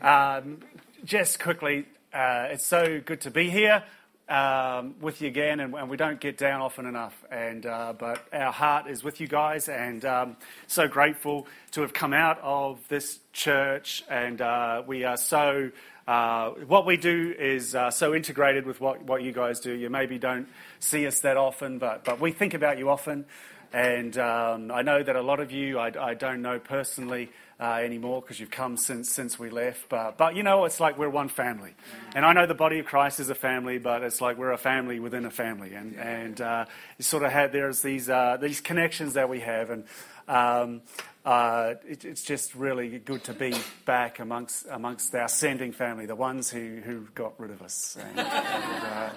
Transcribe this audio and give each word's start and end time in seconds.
Um, 0.00 0.60
just 1.04 1.38
quickly, 1.38 1.84
uh, 2.14 2.48
it's 2.52 2.64
so 2.64 3.02
good 3.04 3.20
to 3.20 3.30
be 3.30 3.50
here 3.50 3.84
with 4.28 5.20
you 5.20 5.28
again, 5.28 5.60
and, 5.60 5.74
and, 5.74 5.88
we 5.88 5.96
don't 5.96 6.20
get 6.20 6.36
down 6.36 6.60
often 6.60 6.86
enough. 6.86 7.24
And 7.30 7.64
uh, 7.64 7.94
but 7.96 8.26
our 8.32 8.52
heart 8.52 8.88
is 8.88 9.04
with 9.04 9.20
you 9.20 9.28
guys, 9.28 9.68
and 9.68 10.04
um, 10.04 10.36
so 10.66 10.88
grateful 10.88 11.46
to 11.72 11.82
have 11.82 11.92
come 11.92 12.12
out 12.12 12.38
of 12.42 12.80
this 12.88 13.20
church. 13.32 14.02
And 14.08 14.40
uh, 14.40 14.82
we 14.86 15.04
are 15.04 15.16
so. 15.16 15.70
Uh, 16.08 16.50
what 16.68 16.86
we 16.86 16.96
do 16.96 17.34
is 17.36 17.74
uh, 17.74 17.90
so 17.90 18.14
integrated 18.14 18.64
with 18.64 18.80
what, 18.80 19.02
what 19.02 19.24
you 19.24 19.32
guys 19.32 19.58
do. 19.58 19.72
You 19.72 19.90
maybe 19.90 20.18
don't 20.18 20.46
see 20.78 21.04
us 21.04 21.18
that 21.20 21.36
often, 21.36 21.80
but, 21.80 22.04
but 22.04 22.20
we 22.20 22.30
think 22.30 22.54
about 22.54 22.78
you 22.78 22.90
often. 22.90 23.24
And 23.72 24.16
um, 24.16 24.70
I 24.70 24.82
know 24.82 25.02
that 25.02 25.16
a 25.16 25.20
lot 25.20 25.40
of 25.40 25.50
you 25.50 25.80
I, 25.80 25.90
I 26.00 26.14
don't 26.14 26.42
know 26.42 26.60
personally 26.60 27.30
uh, 27.58 27.80
anymore 27.82 28.20
because 28.20 28.38
you've 28.38 28.50
come 28.50 28.76
since 28.76 29.10
since 29.10 29.38
we 29.38 29.50
left. 29.50 29.88
But 29.88 30.18
but 30.18 30.36
you 30.36 30.42
know, 30.42 30.64
it's 30.64 30.80
like 30.80 30.98
we're 30.98 31.10
one 31.10 31.28
family, 31.28 31.74
and 32.14 32.24
I 32.24 32.32
know 32.32 32.46
the 32.46 32.54
body 32.54 32.78
of 32.78 32.86
Christ 32.86 33.20
is 33.20 33.30
a 33.30 33.34
family, 33.34 33.78
but 33.78 34.02
it's 34.02 34.20
like 34.20 34.36
we're 34.36 34.52
a 34.52 34.58
family 34.58 35.00
within 35.00 35.24
a 35.24 35.30
family, 35.30 35.74
and 35.74 35.96
and 35.96 36.40
uh, 36.40 36.64
sort 37.00 37.22
of 37.22 37.32
had 37.32 37.52
there's 37.52 37.82
these 37.82 38.08
uh, 38.08 38.36
these 38.40 38.60
connections 38.60 39.14
that 39.14 39.28
we 39.28 39.40
have, 39.40 39.70
and. 39.70 39.84
Um, 40.28 40.82
uh, 41.24 41.74
it, 41.88 42.04
it's 42.04 42.22
just 42.22 42.54
really 42.54 42.98
good 42.98 43.22
to 43.24 43.32
be 43.32 43.52
back 43.84 44.20
amongst 44.20 44.66
amongst 44.70 45.14
our 45.14 45.28
sending 45.28 45.72
family, 45.72 46.06
the 46.06 46.16
ones 46.16 46.50
who, 46.50 46.80
who 46.84 47.06
got 47.14 47.38
rid 47.38 47.50
of 47.50 47.62
us. 47.62 47.96
And, 48.00 48.18
and, 48.20 48.84
uh, 48.84 49.10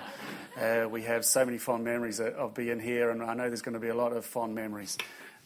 uh, 0.60 0.88
we 0.90 1.04
have 1.04 1.24
so 1.24 1.46
many 1.46 1.58
fond 1.60 1.84
memories 1.84 2.20
of 2.20 2.54
being 2.56 2.80
here, 2.80 3.12
and 3.12 3.22
I 3.22 3.36
know 3.36 3.48
there's 3.48 3.62
going 3.62 3.74
to 3.74 3.80
be 3.80 3.90
a 3.90 3.96
lot 3.96 4.12
of 4.14 4.26
fond 4.26 4.56
memories 4.56 4.98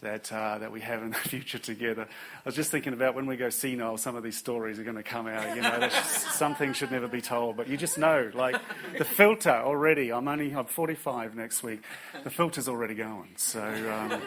that, 0.03 0.31
uh, 0.31 0.59
that 0.59 0.71
we 0.71 0.81
have 0.81 1.01
in 1.01 1.09
the 1.09 1.15
future 1.29 1.59
together. 1.59 2.03
I 2.03 2.41
was 2.45 2.55
just 2.55 2.71
thinking 2.71 2.93
about 2.93 3.15
when 3.15 3.25
we 3.25 3.35
go 3.35 3.49
senile, 3.49 3.97
some 3.97 4.15
of 4.15 4.23
these 4.23 4.37
stories 4.37 4.79
are 4.79 4.83
going 4.83 4.95
to 4.95 5.03
come 5.03 5.27
out. 5.27 5.55
You 5.55 5.61
know, 5.63 5.89
something 5.89 6.73
should 6.73 6.91
never 6.91 7.07
be 7.07 7.21
told, 7.21 7.57
but 7.57 7.67
you 7.67 7.77
just 7.77 7.97
know, 7.97 8.31
like 8.33 8.55
the 8.97 9.05
filter 9.05 9.49
already. 9.49 10.11
I'm 10.11 10.27
only 10.27 10.53
I'm 10.53 10.65
45 10.65 11.36
next 11.36 11.63
week. 11.63 11.81
The 12.23 12.30
filter's 12.30 12.67
already 12.67 12.95
going. 12.95 13.30
So. 13.36 13.61
Um, 13.61 14.21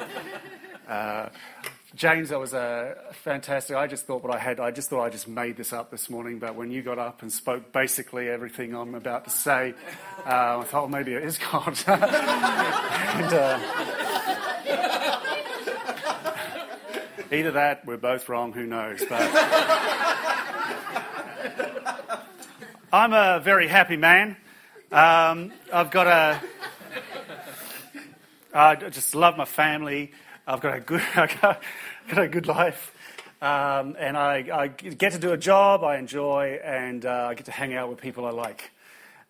uh, 0.88 1.28
James, 1.94 2.28
that 2.28 2.38
was 2.38 2.52
a 2.52 2.96
fantastic. 3.12 3.74
I 3.74 3.86
just 3.86 4.06
thought 4.06 4.22
what 4.22 4.34
I 4.34 4.38
had, 4.38 4.60
I 4.60 4.70
just 4.70 4.90
thought 4.90 5.02
I 5.02 5.08
just 5.08 5.26
made 5.26 5.56
this 5.56 5.72
up 5.72 5.90
this 5.90 6.10
morning, 6.10 6.38
but 6.38 6.54
when 6.54 6.70
you 6.70 6.82
got 6.82 6.98
up 6.98 7.22
and 7.22 7.32
spoke 7.32 7.72
basically 7.72 8.28
everything 8.28 8.74
I'm 8.74 8.94
about 8.94 9.24
to 9.24 9.30
say, 9.30 9.72
uh, 10.26 10.58
I 10.58 10.64
thought, 10.64 10.72
well, 10.72 10.88
maybe 10.88 11.14
it 11.14 11.24
is 11.24 11.38
God. 11.38 11.78
and, 11.86 13.32
uh, 13.32 13.58
Either 17.36 17.50
that, 17.50 17.84
we're 17.84 17.98
both 17.98 18.30
wrong, 18.30 18.54
who 18.54 18.64
knows. 18.64 19.04
But 19.06 19.20
I'm 22.90 23.12
a 23.12 23.40
very 23.40 23.68
happy 23.68 23.98
man. 23.98 24.38
Um, 24.90 25.52
I've 25.70 25.90
got 25.90 26.06
a. 26.06 26.40
I 28.54 28.76
just 28.76 29.14
love 29.14 29.36
my 29.36 29.44
family. 29.44 30.12
I've 30.46 30.62
got 30.62 30.78
a 30.78 30.80
good, 30.80 31.02
I 31.14 31.26
got, 31.26 31.62
got 32.08 32.24
a 32.24 32.28
good 32.28 32.46
life. 32.46 32.94
Um, 33.42 33.96
and 33.98 34.16
I, 34.16 34.48
I, 34.50 34.68
get 34.68 35.12
to 35.12 35.18
do 35.18 35.32
a 35.32 35.36
job 35.36 35.84
I 35.84 35.98
enjoy, 35.98 36.58
and 36.64 37.04
uh, 37.04 37.26
I 37.28 37.34
get 37.34 37.44
to 37.46 37.52
hang 37.52 37.74
out 37.74 37.90
with 37.90 38.00
people 38.00 38.24
I 38.24 38.30
like. 38.30 38.70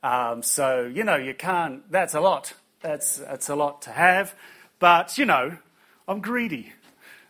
Um, 0.05 0.45
so, 0.45 0.85
you 0.87 1.03
know, 1.03 1.17
you 1.17 1.35
can't, 1.35 1.91
that's 1.91 2.15
a 2.15 2.21
lot. 2.21 2.53
That's, 2.83 3.17
that's 3.17 3.49
a 3.49 3.57
lot 3.57 3.83
to 3.83 3.91
have. 3.91 4.33
But, 4.79 5.19
you 5.19 5.25
know, 5.25 5.59
I'm 6.07 6.21
greedy 6.21 6.73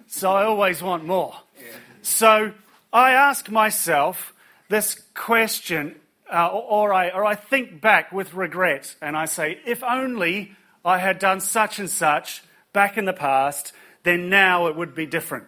so 0.06 0.30
I 0.32 0.44
always 0.44 0.82
want 0.82 1.04
more. 1.04 1.34
So 2.02 2.52
I 2.92 3.12
ask 3.12 3.50
myself 3.50 4.32
this 4.68 5.02
question, 5.14 5.96
uh, 6.32 6.48
or, 6.48 6.92
I, 6.92 7.10
or 7.10 7.24
I 7.24 7.34
think 7.34 7.80
back 7.80 8.12
with 8.12 8.34
regret, 8.34 8.94
and 9.02 9.16
I 9.16 9.26
say, 9.26 9.58
if 9.66 9.82
only 9.82 10.52
I 10.84 10.98
had 10.98 11.18
done 11.18 11.40
such 11.40 11.78
and 11.78 11.90
such 11.90 12.42
back 12.72 12.96
in 12.96 13.04
the 13.04 13.12
past, 13.12 13.72
then 14.02 14.28
now 14.28 14.68
it 14.68 14.76
would 14.76 14.94
be 14.94 15.06
different. 15.06 15.46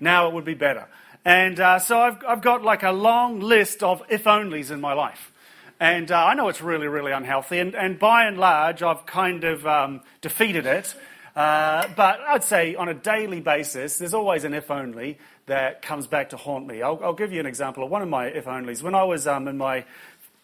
Now 0.00 0.28
it 0.28 0.34
would 0.34 0.44
be 0.44 0.54
better. 0.54 0.86
And 1.24 1.60
uh, 1.60 1.78
so 1.78 2.00
I've, 2.00 2.24
I've 2.26 2.40
got 2.40 2.62
like 2.62 2.82
a 2.82 2.92
long 2.92 3.40
list 3.40 3.82
of 3.82 4.02
if 4.08 4.24
onlys 4.24 4.70
in 4.70 4.80
my 4.80 4.94
life. 4.94 5.30
And 5.78 6.10
uh, 6.10 6.24
I 6.24 6.34
know 6.34 6.48
it's 6.48 6.62
really, 6.62 6.88
really 6.88 7.12
unhealthy. 7.12 7.58
And, 7.58 7.74
and 7.74 7.98
by 7.98 8.24
and 8.24 8.38
large, 8.38 8.82
I've 8.82 9.06
kind 9.06 9.44
of 9.44 9.66
um, 9.66 10.00
defeated 10.20 10.66
it 10.66 10.94
uh, 11.38 11.86
but 11.94 12.18
I'd 12.26 12.42
say 12.42 12.74
on 12.74 12.88
a 12.88 12.94
daily 12.94 13.38
basis, 13.40 13.96
there's 13.96 14.12
always 14.12 14.42
an 14.42 14.54
if 14.54 14.72
only 14.72 15.18
that 15.46 15.82
comes 15.82 16.08
back 16.08 16.30
to 16.30 16.36
haunt 16.36 16.66
me. 16.66 16.82
I'll, 16.82 16.98
I'll 17.00 17.12
give 17.12 17.32
you 17.32 17.38
an 17.38 17.46
example 17.46 17.84
of 17.84 17.90
one 17.92 18.02
of 18.02 18.08
my 18.08 18.26
if 18.26 18.46
onlys. 18.46 18.82
When 18.82 18.96
I 18.96 19.04
was 19.04 19.28
um, 19.28 19.46
in 19.46 19.56
my 19.56 19.84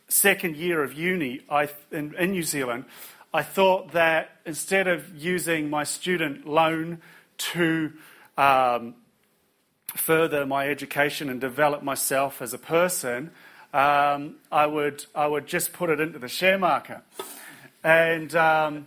second 0.07 0.55
year 0.55 0.85
of 0.85 0.93
uni 0.93 1.41
I, 1.51 1.69
in, 1.91 2.15
in 2.15 2.31
New 2.31 2.45
Zealand, 2.45 2.85
I 3.33 3.43
thought 3.43 3.91
that 3.91 4.37
instead 4.47 4.87
of 4.87 5.13
using 5.17 5.69
my 5.69 5.83
student 5.83 6.47
loan 6.47 7.01
to 7.39 7.93
um, 8.39 8.95
further 9.97 10.47
my 10.47 10.69
education 10.69 11.29
and 11.29 11.41
develop 11.41 11.83
myself 11.83 12.41
as 12.41 12.55
a 12.55 12.59
person, 12.59 13.33
um, 13.73 14.37
I, 14.53 14.67
would, 14.67 15.07
I 15.13 15.27
would 15.27 15.49
just 15.49 15.73
put 15.73 15.91
it 15.91 15.99
into 15.99 16.21
the 16.21 16.29
share 16.29 16.57
market. 16.57 17.01
And 17.83 18.33
um, 18.37 18.87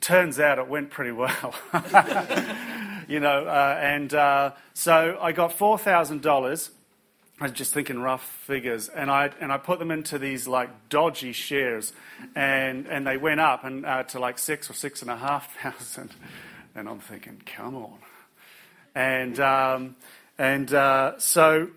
turns 0.00 0.40
out 0.40 0.58
it 0.58 0.68
went 0.68 0.90
pretty 0.90 1.12
well. 1.12 1.54
you 3.08 3.20
know, 3.20 3.46
uh, 3.46 3.78
and 3.80 4.12
uh, 4.14 4.52
so 4.74 5.18
I 5.20 5.32
got 5.32 5.56
$4,000. 5.56 6.70
I 7.40 7.44
was 7.44 7.52
just 7.52 7.72
thinking 7.72 8.00
rough 8.00 8.22
figures, 8.22 8.90
and 8.90 9.10
I 9.10 9.30
and 9.40 9.50
I 9.50 9.56
put 9.56 9.78
them 9.78 9.90
into 9.90 10.18
these 10.18 10.46
like 10.46 10.90
dodgy 10.90 11.32
shares, 11.32 11.94
and 12.34 12.86
and 12.86 13.06
they 13.06 13.16
went 13.16 13.40
up 13.40 13.64
and 13.64 13.86
uh, 13.86 14.02
to 14.04 14.20
like 14.20 14.38
six 14.38 14.68
or 14.68 14.74
six 14.74 15.00
and 15.00 15.10
a 15.10 15.16
half 15.16 15.56
thousand, 15.62 16.10
and 16.74 16.86
I'm 16.86 16.98
thinking, 17.00 17.40
come 17.46 17.76
on, 17.76 17.98
and 18.94 19.40
um, 19.40 19.96
and 20.36 20.70
uh, 20.74 21.18
so 21.18 21.68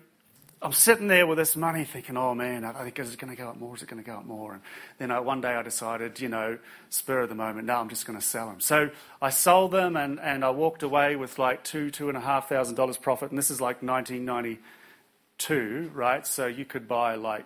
I'm 0.64 0.72
sitting 0.72 1.06
there 1.08 1.26
with 1.26 1.36
this 1.36 1.56
money 1.56 1.84
thinking, 1.84 2.16
oh 2.16 2.34
man, 2.34 2.64
I 2.64 2.84
think 2.84 2.98
is 2.98 3.12
it 3.12 3.20
going 3.20 3.36
to 3.36 3.38
go 3.40 3.50
up 3.50 3.58
more? 3.58 3.76
Is 3.76 3.82
it 3.82 3.88
going 3.90 4.02
to 4.02 4.10
go 4.10 4.16
up 4.16 4.24
more? 4.24 4.54
And 4.54 4.62
then 4.96 5.10
I, 5.10 5.20
one 5.20 5.42
day 5.42 5.50
I 5.50 5.60
decided, 5.60 6.18
you 6.20 6.30
know, 6.30 6.56
spur 6.88 7.20
of 7.20 7.28
the 7.28 7.34
moment, 7.34 7.66
no, 7.66 7.76
I'm 7.76 7.90
just 7.90 8.06
going 8.06 8.18
to 8.18 8.24
sell 8.24 8.48
them. 8.48 8.60
So 8.60 8.88
I 9.20 9.28
sold 9.28 9.72
them 9.72 9.94
and, 9.94 10.18
and 10.18 10.42
I 10.42 10.48
walked 10.48 10.82
away 10.82 11.16
with 11.16 11.38
like 11.38 11.64
two, 11.64 11.90
two 11.90 12.08
and 12.08 12.16
a 12.16 12.20
half 12.20 12.48
thousand 12.48 12.76
dollars 12.76 12.96
profit. 12.96 13.28
And 13.28 13.36
this 13.36 13.50
is 13.50 13.60
like 13.60 13.82
1992, 13.82 15.90
right? 15.92 16.26
So 16.26 16.46
you 16.46 16.64
could 16.64 16.88
buy 16.88 17.16
like 17.16 17.44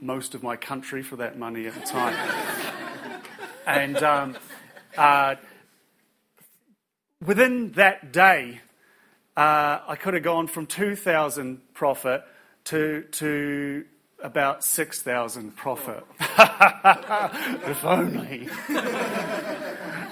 most 0.00 0.36
of 0.36 0.44
my 0.44 0.54
country 0.54 1.02
for 1.02 1.16
that 1.16 1.36
money 1.36 1.66
at 1.66 1.74
the 1.74 1.80
time. 1.80 2.14
and 3.66 3.96
um, 3.96 4.38
uh, 4.96 5.34
within 7.26 7.72
that 7.72 8.12
day, 8.12 8.60
uh, 9.36 9.80
I 9.88 9.96
could 9.96 10.14
have 10.14 10.22
gone 10.22 10.46
from 10.46 10.66
2,000 10.66 11.74
profit 11.74 12.22
to, 12.64 13.02
to 13.12 13.84
about 14.22 14.64
6,000 14.64 15.56
profit. 15.56 16.04
if 16.20 17.84
only. 17.84 18.48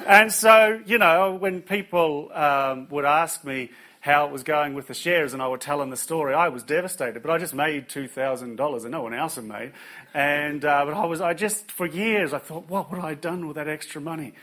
and 0.06 0.32
so, 0.32 0.80
you 0.86 0.98
know, 0.98 1.34
when 1.34 1.62
people 1.62 2.30
um, 2.32 2.88
would 2.90 3.04
ask 3.04 3.44
me 3.44 3.70
how 4.00 4.26
it 4.26 4.32
was 4.32 4.42
going 4.42 4.74
with 4.74 4.86
the 4.86 4.94
shares 4.94 5.34
and 5.34 5.42
I 5.42 5.48
would 5.48 5.60
tell 5.60 5.78
them 5.78 5.90
the 5.90 5.96
story, 5.96 6.32
I 6.32 6.48
was 6.48 6.62
devastated. 6.62 7.20
But 7.22 7.30
I 7.30 7.38
just 7.38 7.54
made 7.54 7.88
$2,000 7.88 8.82
and 8.82 8.90
no 8.90 9.02
one 9.02 9.14
else 9.14 9.34
had 9.34 9.44
made. 9.44 9.72
And, 10.14 10.64
uh, 10.64 10.84
but 10.84 10.94
I 10.94 11.04
was, 11.04 11.20
I 11.20 11.34
just, 11.34 11.70
for 11.70 11.86
years, 11.86 12.32
I 12.32 12.38
thought, 12.38 12.68
what 12.68 12.90
would 12.90 13.00
I 13.00 13.10
have 13.10 13.20
done 13.20 13.46
with 13.46 13.56
that 13.56 13.68
extra 13.68 14.00
money? 14.00 14.34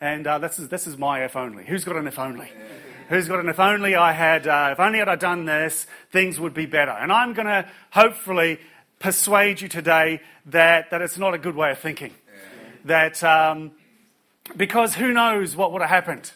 And 0.00 0.26
uh, 0.26 0.38
this, 0.38 0.58
is, 0.58 0.68
this 0.68 0.86
is 0.86 0.98
my 0.98 1.24
if 1.24 1.36
only. 1.36 1.64
Who's 1.64 1.84
got 1.84 1.96
an 1.96 2.06
if 2.06 2.18
only? 2.18 2.50
Who's 3.08 3.28
got 3.28 3.40
an 3.40 3.48
if 3.48 3.60
only 3.60 3.94
I 3.94 4.12
had, 4.12 4.46
uh, 4.46 4.70
if 4.72 4.80
only 4.80 5.00
I'd 5.00 5.18
done 5.18 5.44
this, 5.44 5.86
things 6.10 6.40
would 6.40 6.54
be 6.54 6.66
better. 6.66 6.90
And 6.90 7.12
I'm 7.12 7.34
going 7.34 7.46
to 7.46 7.68
hopefully 7.90 8.58
persuade 8.98 9.60
you 9.60 9.68
today 9.68 10.20
that, 10.46 10.90
that 10.90 11.02
it's 11.02 11.18
not 11.18 11.34
a 11.34 11.38
good 11.38 11.54
way 11.54 11.70
of 11.70 11.78
thinking. 11.78 12.14
That, 12.86 13.22
um, 13.22 13.72
because 14.56 14.94
who 14.94 15.12
knows 15.12 15.54
what 15.54 15.72
would 15.72 15.82
have 15.82 15.90
happened. 15.90 16.30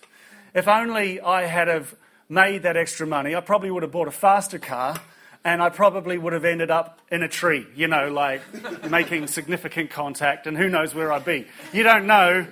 If 0.55 0.69
only 0.69 1.21
I 1.21 1.45
had 1.47 1.69
have 1.69 1.95
made 2.29 2.63
that 2.65 2.77
extra 2.77 3.07
money, 3.07 3.35
I 3.35 3.41
probably 3.41 3.71
would 3.71 3.83
have 3.83 3.93
bought 3.93 4.09
a 4.09 4.13
faster 4.13 4.59
car 4.59 5.01
and 5.45 5.63
I 5.63 5.71
probably 5.71 6.19
would 6.19 6.33
have 6.33 6.45
ended 6.45 6.71
up 6.71 7.01
in 7.11 7.23
a 7.23 7.29
tree, 7.29 7.67
you 7.75 7.89
know, 7.89 8.09
like 8.09 8.43
making 8.91 9.29
significant 9.29 9.91
contact, 9.91 10.47
and 10.47 10.57
who 10.57 10.69
knows 10.69 10.95
where 10.95 11.13
I'd 11.13 11.25
be. 11.25 11.47
You 11.73 11.85
don't 11.85 12.07
know 12.07 12.47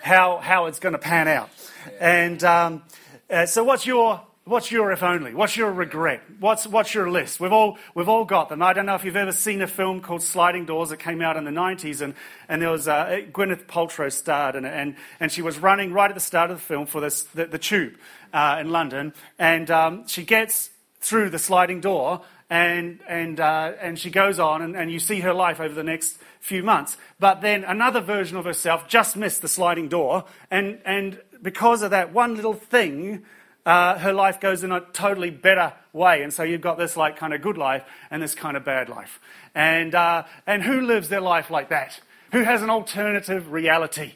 how, 0.00 0.38
how 0.38 0.66
it's 0.66 0.78
going 0.78 0.92
to 0.92 0.98
pan 0.98 1.28
out. 1.28 1.48
And 2.00 2.42
um, 2.44 2.82
uh, 3.30 3.46
so, 3.46 3.64
what's 3.64 3.86
your 3.86 4.22
What's 4.48 4.72
your 4.72 4.92
if 4.92 5.02
only? 5.02 5.34
What's 5.34 5.58
your 5.58 5.70
regret? 5.70 6.22
What's, 6.40 6.66
what's 6.66 6.94
your 6.94 7.10
list? 7.10 7.38
We've 7.38 7.52
all, 7.52 7.76
we've 7.94 8.08
all 8.08 8.24
got 8.24 8.48
them. 8.48 8.62
I 8.62 8.72
don't 8.72 8.86
know 8.86 8.94
if 8.94 9.04
you've 9.04 9.14
ever 9.14 9.32
seen 9.32 9.60
a 9.60 9.66
film 9.66 10.00
called 10.00 10.22
Sliding 10.22 10.64
Doors 10.64 10.88
that 10.88 10.96
came 10.96 11.20
out 11.20 11.36
in 11.36 11.44
the 11.44 11.50
90s, 11.50 12.00
and, 12.00 12.14
and 12.48 12.62
there 12.62 12.70
was 12.70 12.88
uh, 12.88 13.20
Gwyneth 13.30 13.66
Paltrow 13.66 14.10
starred 14.10 14.56
in 14.56 14.64
it, 14.64 14.72
and, 14.72 14.96
and 15.20 15.30
she 15.30 15.42
was 15.42 15.58
running 15.58 15.92
right 15.92 16.10
at 16.10 16.14
the 16.14 16.20
start 16.20 16.50
of 16.50 16.56
the 16.56 16.62
film 16.62 16.86
for 16.86 17.02
this, 17.02 17.24
the, 17.24 17.44
the 17.44 17.58
tube 17.58 17.96
uh, 18.32 18.56
in 18.58 18.70
London, 18.70 19.12
and 19.38 19.70
um, 19.70 20.08
she 20.08 20.24
gets 20.24 20.70
through 20.98 21.28
the 21.28 21.38
sliding 21.38 21.82
door, 21.82 22.22
and, 22.50 23.00
and, 23.08 23.40
uh, 23.40 23.72
and 23.80 23.98
she 23.98 24.10
goes 24.10 24.38
on, 24.38 24.62
and, 24.62 24.76
and 24.76 24.90
you 24.90 24.98
see 24.98 25.20
her 25.20 25.34
life 25.34 25.60
over 25.60 25.74
the 25.74 25.84
next 25.84 26.18
few 26.40 26.62
months. 26.62 26.96
But 27.18 27.40
then 27.40 27.64
another 27.64 28.00
version 28.00 28.36
of 28.36 28.44
herself 28.44 28.88
just 28.88 29.16
missed 29.16 29.42
the 29.42 29.48
sliding 29.48 29.88
door, 29.88 30.24
and, 30.50 30.78
and 30.84 31.20
because 31.42 31.82
of 31.82 31.90
that 31.90 32.12
one 32.12 32.34
little 32.34 32.54
thing, 32.54 33.24
uh, 33.66 33.98
her 33.98 34.14
life 34.14 34.40
goes 34.40 34.64
in 34.64 34.72
a 34.72 34.80
totally 34.92 35.30
better 35.30 35.74
way. 35.92 36.22
And 36.22 36.32
so 36.32 36.42
you've 36.42 36.62
got 36.62 36.78
this 36.78 36.96
like 36.96 37.16
kind 37.16 37.34
of 37.34 37.42
good 37.42 37.58
life 37.58 37.84
and 38.10 38.22
this 38.22 38.34
kind 38.34 38.56
of 38.56 38.64
bad 38.64 38.88
life. 38.88 39.20
And, 39.54 39.94
uh, 39.94 40.24
and 40.46 40.62
who 40.62 40.80
lives 40.80 41.10
their 41.10 41.20
life 41.20 41.50
like 41.50 41.68
that? 41.68 42.00
Who 42.32 42.42
has 42.44 42.62
an 42.62 42.70
alternative 42.70 43.52
reality 43.52 44.12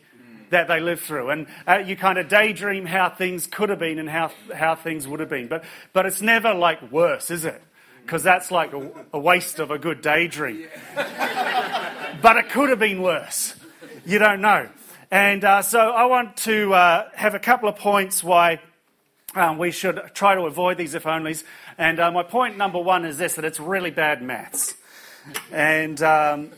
that 0.49 0.69
they 0.69 0.81
live 0.81 1.01
through? 1.01 1.31
And 1.31 1.47
uh, 1.67 1.83
you 1.85 1.97
kind 1.97 2.19
of 2.19 2.29
daydream 2.29 2.87
how 2.87 3.11
things 3.11 3.47
could 3.47 3.69
have 3.69 3.79
been 3.79 3.99
and 3.99 4.09
how, 4.09 4.33
how 4.55 4.75
things 4.75 5.07
would 5.07 5.21
have 5.21 5.29
been. 5.29 5.49
But, 5.49 5.65
but 5.93 6.07
it's 6.07 6.23
never 6.23 6.55
like 6.55 6.91
worse, 6.91 7.31
is 7.31 7.45
it? 7.45 7.63
Because 8.03 8.23
that's 8.23 8.51
like 8.51 8.73
a, 8.73 8.91
a 9.13 9.19
waste 9.19 9.59
of 9.59 9.71
a 9.71 9.79
good 9.79 10.03
daydream. 10.03 10.67
but 12.21 12.37
it 12.37 12.51
could 12.51 12.71
have 12.71 12.79
been 12.79 13.01
worse. 13.03 13.55
You 14.05 14.19
don't 14.19 14.41
know. 14.41 14.69
And 15.11 15.45
uh, 15.45 15.63
so 15.63 15.79
I 15.79 16.07
want 16.07 16.37
to 16.39 16.73
uh, 16.75 17.09
have 17.15 17.35
a 17.35 17.39
couple 17.39 17.69
of 17.69 17.77
points 17.77 18.25
why 18.25 18.61
um, 19.35 19.59
we 19.59 19.71
should 19.71 20.01
try 20.15 20.35
to 20.35 20.43
avoid 20.43 20.79
these 20.79 20.95
if 20.95 21.05
onlys. 21.05 21.45
And 21.79 22.01
uh, 22.01 22.11
my 22.11 22.23
point 22.23 22.57
number 22.57 22.79
one 22.79 23.05
is 23.05 23.19
this 23.19 23.35
that 23.35 23.45
it's 23.45 23.61
really 23.61 23.91
bad 23.91 24.23
maths. 24.23 24.75
And 25.51 26.03
um, 26.03 26.51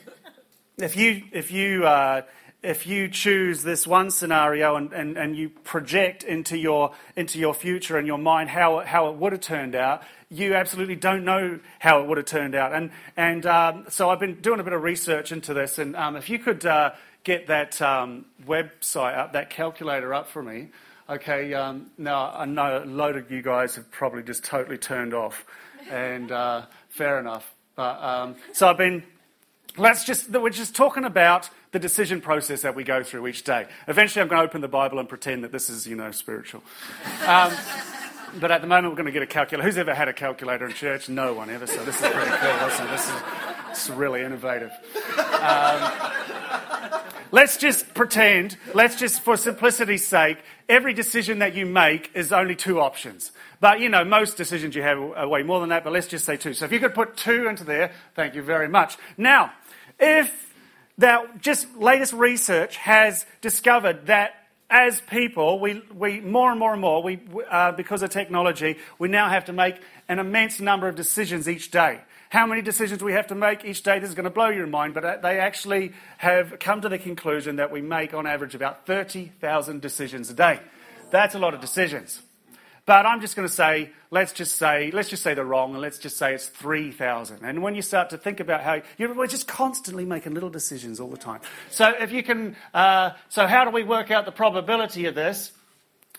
if 0.78 0.96
you, 0.96 1.22
if 1.32 1.50
you, 1.50 1.84
uh, 1.86 2.22
if 2.64 2.86
you 2.86 3.08
choose 3.08 3.62
this 3.62 3.86
one 3.86 4.10
scenario 4.10 4.76
and, 4.76 4.92
and, 4.92 5.16
and 5.16 5.36
you 5.36 5.50
project 5.50 6.24
into 6.24 6.56
your, 6.56 6.92
into 7.14 7.38
your 7.38 7.52
future 7.52 7.98
and 7.98 8.06
your 8.06 8.18
mind 8.18 8.48
how, 8.48 8.80
how 8.80 9.08
it 9.10 9.16
would 9.16 9.32
have 9.32 9.42
turned 9.42 9.74
out, 9.74 10.02
you 10.30 10.54
absolutely 10.54 10.96
don't 10.96 11.24
know 11.24 11.60
how 11.78 12.00
it 12.00 12.08
would 12.08 12.16
have 12.16 12.26
turned 12.26 12.54
out. 12.54 12.72
And, 12.72 12.90
and 13.16 13.44
um, 13.44 13.84
so 13.90 14.08
I've 14.08 14.18
been 14.18 14.40
doing 14.40 14.60
a 14.60 14.64
bit 14.64 14.72
of 14.72 14.82
research 14.82 15.30
into 15.30 15.52
this. 15.52 15.78
And 15.78 15.94
um, 15.94 16.16
if 16.16 16.30
you 16.30 16.38
could 16.38 16.64
uh, 16.64 16.92
get 17.22 17.48
that 17.48 17.80
um, 17.82 18.24
website 18.46 19.16
up, 19.16 19.34
that 19.34 19.50
calculator 19.50 20.14
up 20.14 20.28
for 20.28 20.42
me. 20.42 20.68
Okay, 21.06 21.52
um, 21.52 21.90
now 21.98 22.32
I 22.34 22.46
know 22.46 22.82
a 22.82 22.86
load 22.86 23.16
of 23.16 23.30
you 23.30 23.42
guys 23.42 23.76
have 23.76 23.90
probably 23.90 24.22
just 24.22 24.42
totally 24.42 24.78
turned 24.78 25.12
off, 25.12 25.44
and 25.90 26.32
uh, 26.32 26.62
fair 26.88 27.20
enough. 27.20 27.54
But, 27.76 28.02
um, 28.02 28.36
so 28.52 28.68
I've 28.68 28.78
been, 28.78 29.02
let's 29.76 30.04
just, 30.04 30.30
we're 30.30 30.48
just 30.48 30.74
talking 30.74 31.04
about 31.04 31.50
the 31.74 31.78
decision 31.80 32.20
process 32.20 32.62
that 32.62 32.74
we 32.74 32.84
go 32.84 33.02
through 33.02 33.26
each 33.26 33.42
day. 33.42 33.66
Eventually, 33.88 34.22
I'm 34.22 34.28
going 34.28 34.40
to 34.40 34.48
open 34.48 34.62
the 34.62 34.68
Bible 34.68 35.00
and 35.00 35.08
pretend 35.08 35.42
that 35.44 35.52
this 35.52 35.68
is, 35.68 35.86
you 35.86 35.96
know, 35.96 36.12
spiritual. 36.12 36.62
Um, 37.26 37.52
but 38.40 38.50
at 38.50 38.60
the 38.62 38.68
moment, 38.68 38.92
we're 38.92 38.96
going 38.96 39.06
to 39.06 39.12
get 39.12 39.22
a 39.22 39.26
calculator. 39.26 39.68
Who's 39.68 39.76
ever 39.76 39.92
had 39.92 40.06
a 40.06 40.12
calculator 40.12 40.66
in 40.66 40.72
church? 40.72 41.08
No 41.08 41.34
one 41.34 41.50
ever. 41.50 41.66
So 41.66 41.84
this 41.84 41.96
is 42.00 42.08
pretty 42.08 42.30
cool. 42.30 42.66
Listen, 42.66 42.86
this 42.86 43.08
is, 43.08 43.14
this 43.68 43.88
is 43.88 43.90
really 43.94 44.22
innovative. 44.22 44.70
Um, 45.40 45.92
Let's 47.32 47.56
just 47.56 47.94
pretend, 47.94 48.56
let's 48.74 48.94
just, 48.94 49.20
for 49.20 49.36
simplicity's 49.36 50.06
sake, 50.06 50.38
every 50.68 50.94
decision 50.94 51.40
that 51.40 51.56
you 51.56 51.66
make 51.66 52.12
is 52.14 52.32
only 52.32 52.54
two 52.54 52.78
options. 52.78 53.32
But, 53.58 53.80
you 53.80 53.88
know, 53.88 54.04
most 54.04 54.36
decisions 54.36 54.76
you 54.76 54.82
have 54.82 55.00
are 55.00 55.26
way 55.26 55.42
more 55.42 55.58
than 55.58 55.70
that, 55.70 55.82
but 55.82 55.92
let's 55.92 56.06
just 56.06 56.24
say 56.24 56.36
two. 56.36 56.54
So 56.54 56.64
if 56.64 56.70
you 56.70 56.78
could 56.78 56.94
put 56.94 57.16
two 57.16 57.48
into 57.48 57.64
there, 57.64 57.90
thank 58.14 58.36
you 58.36 58.42
very 58.42 58.68
much. 58.68 58.96
Now, 59.18 59.52
if 59.98 60.43
that 60.98 61.40
just 61.40 61.74
latest 61.76 62.12
research 62.12 62.76
has 62.76 63.26
discovered 63.40 64.06
that 64.06 64.34
as 64.70 65.00
people, 65.02 65.60
we, 65.60 65.82
we 65.94 66.20
more 66.20 66.50
and 66.50 66.58
more 66.58 66.72
and 66.72 66.80
more, 66.80 67.02
we, 67.02 67.20
uh, 67.50 67.72
because 67.72 68.02
of 68.02 68.10
technology, 68.10 68.78
we 68.98 69.08
now 69.08 69.28
have 69.28 69.44
to 69.44 69.52
make 69.52 69.76
an 70.08 70.18
immense 70.18 70.60
number 70.60 70.88
of 70.88 70.96
decisions 70.96 71.48
each 71.48 71.70
day 71.70 72.00
how 72.34 72.46
many 72.46 72.62
decisions 72.62 73.02
we 73.02 73.12
have 73.12 73.28
to 73.28 73.34
make 73.36 73.64
each 73.64 73.84
day. 73.84 74.00
This 74.00 74.08
is 74.08 74.16
going 74.16 74.24
to 74.24 74.30
blow 74.30 74.48
your 74.48 74.66
mind, 74.66 74.92
but 74.92 75.04
uh, 75.04 75.16
they 75.22 75.38
actually 75.38 75.92
have 76.18 76.58
come 76.58 76.80
to 76.80 76.88
the 76.88 76.98
conclusion 76.98 77.56
that 77.56 77.70
we 77.70 77.80
make 77.80 78.12
on 78.12 78.26
average 78.26 78.56
about 78.56 78.86
30,000 78.86 79.80
decisions 79.80 80.30
a 80.30 80.34
day. 80.34 80.58
That's 81.12 81.36
a 81.36 81.38
lot 81.38 81.54
of 81.54 81.60
decisions. 81.60 82.20
But 82.86 83.06
I'm 83.06 83.22
just 83.22 83.34
going 83.34 83.48
to 83.48 83.54
say, 83.54 83.92
let's 84.10 84.32
just 84.32 84.56
say, 84.56 84.90
let's 84.90 85.08
just 85.08 85.22
say 85.22 85.32
they're 85.32 85.44
wrong, 85.44 85.72
and 85.72 85.80
let's 85.80 85.98
just 85.98 86.18
say 86.18 86.34
it's 86.34 86.46
3,000. 86.48 87.40
And 87.42 87.62
when 87.62 87.74
you 87.74 87.80
start 87.80 88.10
to 88.10 88.18
think 88.18 88.40
about 88.40 88.62
how 88.62 88.82
you're 88.98 89.14
we're 89.14 89.26
just 89.26 89.48
constantly 89.48 90.04
making 90.04 90.34
little 90.34 90.50
decisions 90.50 91.00
all 91.00 91.08
the 91.08 91.16
time. 91.16 91.40
So 91.70 91.88
if 91.98 92.12
you 92.12 92.22
can, 92.22 92.56
uh, 92.74 93.12
so 93.30 93.46
how 93.46 93.64
do 93.64 93.70
we 93.70 93.84
work 93.84 94.10
out 94.10 94.26
the 94.26 94.32
probability 94.32 95.06
of 95.06 95.14
this? 95.14 95.52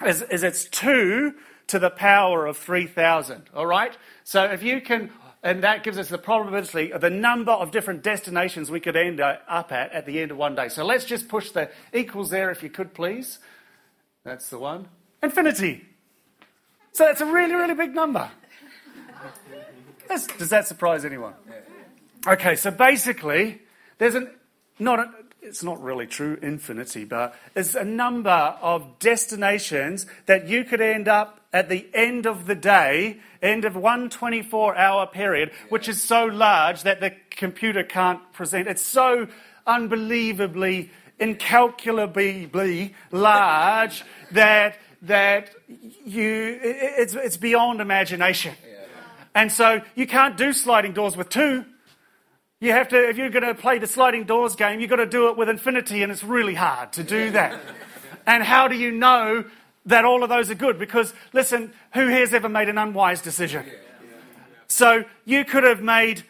Is, 0.05 0.23
is 0.23 0.43
it's 0.43 0.65
two 0.65 1.35
to 1.67 1.79
the 1.79 1.89
power 1.89 2.47
of 2.47 2.57
3,000. 2.57 3.43
All 3.53 3.65
right. 3.65 3.95
So 4.23 4.43
if 4.45 4.63
you 4.63 4.81
can 4.81 5.11
and 5.45 5.63
that 5.63 5.83
gives 5.83 5.99
us 5.99 6.09
the 6.09 6.17
probability 6.17 6.91
of 6.91 7.01
the 7.01 7.09
number 7.11 7.51
of 7.51 7.69
different 7.69 8.01
destinations 8.01 8.71
we 8.71 8.79
could 8.79 8.95
end 8.95 9.21
up 9.21 9.71
at 9.71 9.91
at 9.91 10.07
the 10.07 10.19
end 10.19 10.31
of 10.31 10.37
one 10.37 10.55
day. 10.55 10.69
So 10.69 10.83
let's 10.83 11.05
just 11.05 11.27
push 11.27 11.51
the 11.51 11.69
equals 11.93 12.31
there 12.31 12.49
if 12.49 12.63
you 12.63 12.69
could, 12.71 12.95
please. 12.95 13.37
That's 14.23 14.49
the 14.49 14.57
one. 14.57 14.87
Infinity. 15.21 15.85
So 16.95 17.03
that's 17.03 17.19
a 17.19 17.25
really, 17.25 17.53
really 17.55 17.73
big 17.73 17.93
number. 17.93 18.31
That's, 20.07 20.27
does 20.27 20.49
that 20.51 20.65
surprise 20.65 21.03
anyone? 21.03 21.33
Okay, 22.25 22.55
so 22.55 22.71
basically, 22.71 23.59
there's 23.97 24.15
an, 24.15 24.29
not 24.79 24.99
a, 24.99 25.11
it's 25.41 25.61
not 25.61 25.83
really 25.83 26.07
true 26.07 26.39
infinity, 26.41 27.03
but 27.03 27.35
it's 27.53 27.75
a 27.75 27.83
number 27.83 28.29
of 28.29 28.97
destinations 28.99 30.05
that 30.27 30.47
you 30.47 30.63
could 30.63 30.79
end 30.79 31.09
up 31.09 31.41
at 31.51 31.67
the 31.67 31.85
end 31.93 32.25
of 32.27 32.45
the 32.45 32.55
day, 32.55 33.19
end 33.41 33.65
of 33.65 33.75
one 33.75 34.09
24 34.09 34.77
hour 34.77 35.05
period, 35.05 35.51
which 35.67 35.89
is 35.89 36.01
so 36.01 36.23
large 36.23 36.83
that 36.83 37.01
the 37.01 37.11
computer 37.29 37.83
can't 37.83 38.21
present. 38.31 38.69
It's 38.69 38.81
so 38.81 39.27
unbelievably, 39.67 40.91
incalculably 41.19 42.93
large 43.11 44.05
that, 44.31 44.77
that 45.07 45.49
you, 46.05 46.59
it's, 46.61 47.13
it's 47.13 47.37
beyond 47.37 47.81
imagination. 47.81 48.55
And 49.33 49.51
so 49.51 49.81
you 49.95 50.07
can't 50.07 50.37
do 50.37 50.53
sliding 50.53 50.93
doors 50.93 51.17
with 51.17 51.29
two. 51.29 51.65
You 52.61 52.71
have 52.71 52.87
to, 52.89 53.09
if 53.09 53.17
you're 53.17 53.29
going 53.29 53.43
to 53.43 53.53
play 53.53 53.79
the 53.79 53.87
sliding 53.87 54.23
doors 54.23 54.55
game, 54.55 54.79
you've 54.79 54.89
got 54.89 54.95
to 54.95 55.05
do 55.05 55.29
it 55.29 55.37
with 55.37 55.49
infinity, 55.49 56.03
and 56.03 56.11
it's 56.11 56.23
really 56.23 56.55
hard 56.55 56.93
to 56.93 57.03
do 57.03 57.31
that. 57.31 57.59
and 58.25 58.43
how 58.43 58.67
do 58.67 58.75
you 58.75 58.91
know 58.91 59.43
that 59.85 60.05
all 60.05 60.23
of 60.23 60.29
those 60.29 60.49
are 60.49 60.55
good? 60.55 60.79
Because, 60.79 61.13
listen, 61.33 61.73
who 61.93 62.07
here's 62.07 62.33
ever 62.33 62.49
made 62.49 62.69
an 62.69 62.77
unwise 62.77 63.21
decision? 63.21 63.65
So 64.67 65.03
you 65.25 65.45
could 65.45 65.63
have 65.63 65.81
made, 65.81 66.23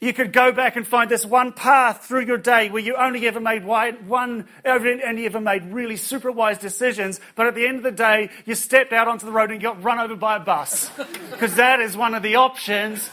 you 0.00 0.12
could 0.12 0.32
go 0.32 0.52
back 0.52 0.76
and 0.76 0.86
find 0.86 1.10
this 1.10 1.24
one 1.24 1.52
path 1.52 2.04
through 2.04 2.26
your 2.26 2.36
day 2.36 2.68
where 2.68 2.82
you 2.82 2.96
only 2.96 3.26
ever 3.26 3.40
made 3.40 3.64
one, 3.64 4.46
and 4.64 5.18
you 5.18 5.24
ever 5.24 5.40
made 5.40 5.72
really 5.72 5.96
super 5.96 6.30
wise 6.30 6.58
decisions, 6.58 7.18
but 7.34 7.46
at 7.46 7.54
the 7.54 7.66
end 7.66 7.78
of 7.78 7.82
the 7.82 7.92
day, 7.92 8.28
you 8.44 8.54
stepped 8.54 8.92
out 8.92 9.08
onto 9.08 9.24
the 9.24 9.32
road 9.32 9.50
and 9.50 9.60
got 9.60 9.82
run 9.82 9.98
over 9.98 10.14
by 10.14 10.36
a 10.36 10.40
bus. 10.40 10.90
Because 11.30 11.56
that 11.56 11.80
is 11.80 11.96
one 11.96 12.14
of 12.14 12.22
the 12.22 12.36
options 12.36 13.10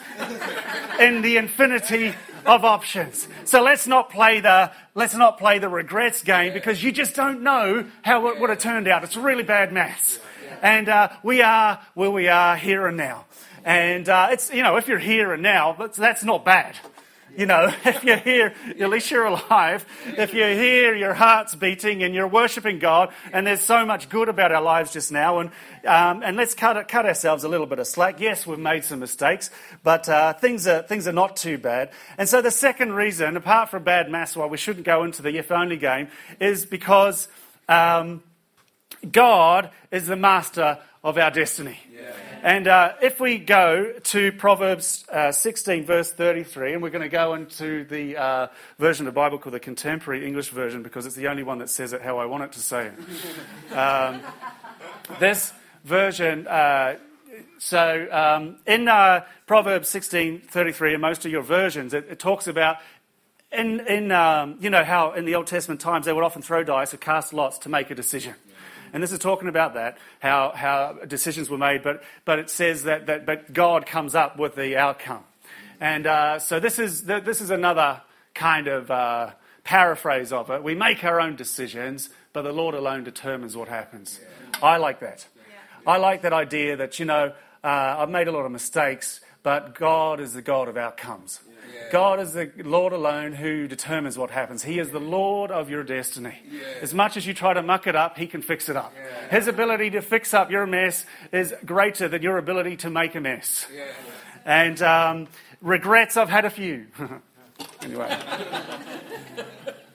in 0.98 1.22
the 1.22 1.36
infinity 1.36 2.14
of 2.46 2.64
options. 2.64 3.28
So 3.44 3.62
let's 3.62 3.86
not 3.86 4.10
play 4.10 4.40
the 4.40 4.72
let's 4.96 5.14
not 5.14 5.38
play 5.38 5.60
the 5.60 5.68
regrets 5.68 6.24
game 6.24 6.54
because 6.54 6.82
you 6.82 6.92
just 6.94 7.16
don't 7.16 7.42
know 7.44 7.86
how 8.02 8.28
it 8.28 8.40
would 8.40 8.50
have 8.50 8.60
turned 8.60 8.88
out. 8.88 9.04
It's 9.04 9.18
really 9.18 9.44
bad 9.44 9.74
maths, 9.74 10.20
and 10.62 10.88
uh, 10.88 11.10
we 11.22 11.42
are 11.42 11.82
where 11.96 12.12
we 12.12 12.30
are 12.30 12.56
here 12.56 12.88
and 12.88 12.96
now. 12.96 13.26
And 13.64 14.08
uh, 14.10 14.30
it's 14.32 14.54
you 14.54 14.64
know 14.64 14.78
if 14.78 14.88
you're 14.88 15.00
here 15.00 15.34
and 15.34 15.42
now, 15.42 15.74
that's, 15.74 15.98
that's 15.98 16.24
not 16.24 16.44
bad. 16.46 16.76
You 17.36 17.48
know, 17.48 17.74
if 17.86 18.04
you're 18.04 18.18
here, 18.18 18.54
at 18.80 18.90
least 18.90 19.10
you're 19.10 19.26
alive. 19.26 19.86
If 20.06 20.34
you're 20.34 20.54
here, 20.54 20.96
your 20.96 21.14
heart's 21.14 21.56
beating 21.56 22.04
and 22.04 22.14
you're 22.14 22.28
worshiping 22.28 22.80
God, 22.80 23.12
and 23.32 23.48
there's 23.48 23.62
so 23.62 23.86
much 23.86 24.10
good 24.10 24.30
about 24.30 24.52
our 24.52 24.62
lives 24.62 24.94
just 24.94 25.12
now. 25.12 25.40
And, 25.40 25.50
um, 25.86 26.22
and 26.24 26.38
let's 26.38 26.54
cut, 26.54 26.88
cut 26.88 27.06
ourselves 27.06 27.44
a 27.44 27.50
little 27.50 27.66
bit 27.66 27.80
of 27.80 27.88
slack. 27.88 28.20
Yes, 28.20 28.46
we've 28.46 28.60
made 28.60 28.84
some 28.84 29.00
mistakes, 29.00 29.50
but 29.84 30.08
uh, 30.08 30.34
things, 30.34 30.68
are, 30.68 30.84
things 30.84 31.08
are 31.08 31.14
not 31.14 31.36
too 31.36 31.58
bad. 31.58 31.92
And 32.18 32.30
so 32.30 32.42
the 32.42 32.52
second 32.52 32.94
reason, 32.94 33.36
apart 33.36 33.70
from 33.70 33.84
bad 33.84 34.12
maths, 34.12 34.36
why 34.36 34.46
we 34.46 34.58
shouldn't 34.58 34.86
go 34.86 35.04
into 35.04 35.22
the 35.22 35.38
if 35.38 35.52
only 35.52 35.78
game, 35.78 36.10
is 36.40 36.66
because 36.66 37.28
um, 37.68 38.22
God 39.12 39.72
is 39.92 40.06
the 40.06 40.16
master 40.16 40.78
of 41.04 41.18
our 41.18 41.32
destiny. 41.32 41.80
Yeah. 41.92 42.12
And 42.44 42.68
uh, 42.68 42.96
if 43.02 43.22
we 43.22 43.38
go 43.38 43.94
to 44.04 44.34
Proverbs 44.34 45.06
uh, 45.10 45.32
16, 45.32 45.86
verse 45.86 46.12
33, 46.12 46.74
and 46.74 46.84
we're 46.84 46.90
going 46.90 47.02
to 47.02 47.08
go 47.08 47.36
into 47.36 47.86
the 47.86 48.18
uh, 48.18 48.48
version 48.78 49.08
of 49.08 49.14
the 49.14 49.16
Bible 49.16 49.38
called 49.40 49.56
the 49.56 49.62
Contemporary 49.62 50.28
English 50.28 50.50
Version 50.50 50.84
because 50.84 51.06
it's 51.06 51.16
the 51.16 51.30
only 51.30 51.44
one 51.44 51.60
that 51.60 51.70
says 51.70 51.94
it 51.94 52.02
how 52.02 52.18
I 52.18 52.26
want 52.26 52.44
it 52.44 52.52
to 52.52 52.60
say 52.60 52.92
it. 52.92 53.74
um, 53.78 54.22
this 55.22 55.54
version, 55.86 56.46
uh, 56.48 56.98
so 57.60 58.10
um, 58.12 58.58
in 58.68 58.90
uh, 58.90 59.24
Proverbs 59.48 59.88
16, 59.88 60.42
33, 60.42 60.96
and 60.96 61.02
most 61.02 61.26
of 61.26 61.32
your 61.32 61.44
versions, 61.44 61.94
it, 61.94 62.08
it 62.10 62.20
talks 62.20 62.48
about 62.48 62.76
in, 63.54 63.80
in 63.88 64.12
um, 64.12 64.58
you 64.60 64.70
know 64.70 64.84
how 64.84 65.14
in 65.14 65.24
the 65.24 65.36
Old 65.36 65.48
Testament 65.48 65.80
times 65.80 66.08
they 66.08 66.12
would 66.12 66.26
often 66.26 66.42
throw 66.42 66.62
dice 66.66 66.94
or 66.94 66.98
cast 66.98 67.34
lots 67.34 67.58
to 67.60 67.70
make 67.70 67.90
a 67.90 67.96
decision. 67.96 68.34
And 68.94 69.02
this 69.02 69.12
is 69.12 69.20
talking 69.20 69.48
about 69.48 69.74
that, 69.74 69.98
how, 70.20 70.54
how 70.56 71.00
decisions 71.08 71.50
were 71.50 71.58
made, 71.58 71.82
but, 71.82 72.04
but 72.26 72.38
it 72.38 72.52
says 72.52 72.84
that, 72.84 73.08
that 73.08 73.26
but 73.26 73.52
God 73.52 73.88
comes 73.88 74.14
up 74.14 74.38
with 74.38 74.56
the 74.56 74.78
outcome. 74.78 75.24
And 75.80 76.06
uh, 76.06 76.40
so 76.40 76.60
this 76.60 76.78
is, 76.78 77.04
this 77.06 77.42
is 77.42 77.50
another 77.50 78.02
kind 78.36 78.68
of 78.68 78.92
uh, 78.92 79.32
paraphrase 79.64 80.32
of 80.32 80.52
it. 80.52 80.64
We 80.64 80.76
make 80.76 81.04
our 81.04 81.20
own 81.20 81.36
decisions, 81.36 82.10
but 82.34 82.44
the 82.44 82.54
Lord 82.54 82.76
alone 82.76 83.04
determines 83.04 83.58
what 83.58 83.68
happens. 83.68 84.20
Yeah. 84.22 84.60
I 84.62 84.78
like 84.78 85.00
that. 85.00 85.26
Yeah. 85.36 85.92
I 85.92 85.98
like 85.98 86.22
that 86.22 86.34
idea 86.34 86.78
that, 86.78 87.00
you 87.00 87.06
know, 87.06 87.34
uh, 87.64 87.96
I've 87.98 88.10
made 88.10 88.28
a 88.28 88.32
lot 88.32 88.46
of 88.46 88.52
mistakes, 88.52 89.22
but 89.42 89.74
God 89.74 90.20
is 90.20 90.34
the 90.34 90.42
God 90.42 90.68
of 90.68 90.78
outcomes. 90.78 91.40
God 91.94 92.20
is 92.20 92.34
the 92.34 92.52
Lord 92.58 92.92
alone 92.92 93.34
who 93.34 93.68
determines 93.68 94.18
what 94.18 94.32
happens. 94.32 94.64
He 94.64 94.80
is 94.80 94.90
the 94.90 95.00
Lord 95.00 95.52
of 95.52 95.70
your 95.70 95.84
destiny. 95.84 96.40
Yeah. 96.52 96.62
As 96.82 96.92
much 96.92 97.18
as 97.18 97.28
you 97.28 97.36
try 97.36 97.54
to 97.54 97.62
muck 97.62 97.86
it 97.86 97.96
up, 97.96 98.18
He 98.18 98.26
can 98.26 98.42
fix 98.42 98.68
it 98.68 98.76
up. 98.76 98.92
Yeah. 98.96 99.38
His 99.38 99.48
ability 99.48 99.92
to 99.92 100.02
fix 100.02 100.34
up 100.34 100.50
your 100.50 100.66
mess 100.66 101.06
is 101.32 101.54
greater 101.64 102.08
than 102.08 102.24
your 102.24 102.40
ability 102.40 102.78
to 102.78 102.90
make 102.90 103.14
a 103.14 103.22
mess. 103.22 103.68
Yeah. 103.72 103.86
And 104.44 104.82
um, 104.82 105.28
regrets, 105.62 106.18
I've 106.18 106.30
had 106.30 106.46
a 106.46 106.50
few. 106.50 106.88
anyway. 107.84 108.18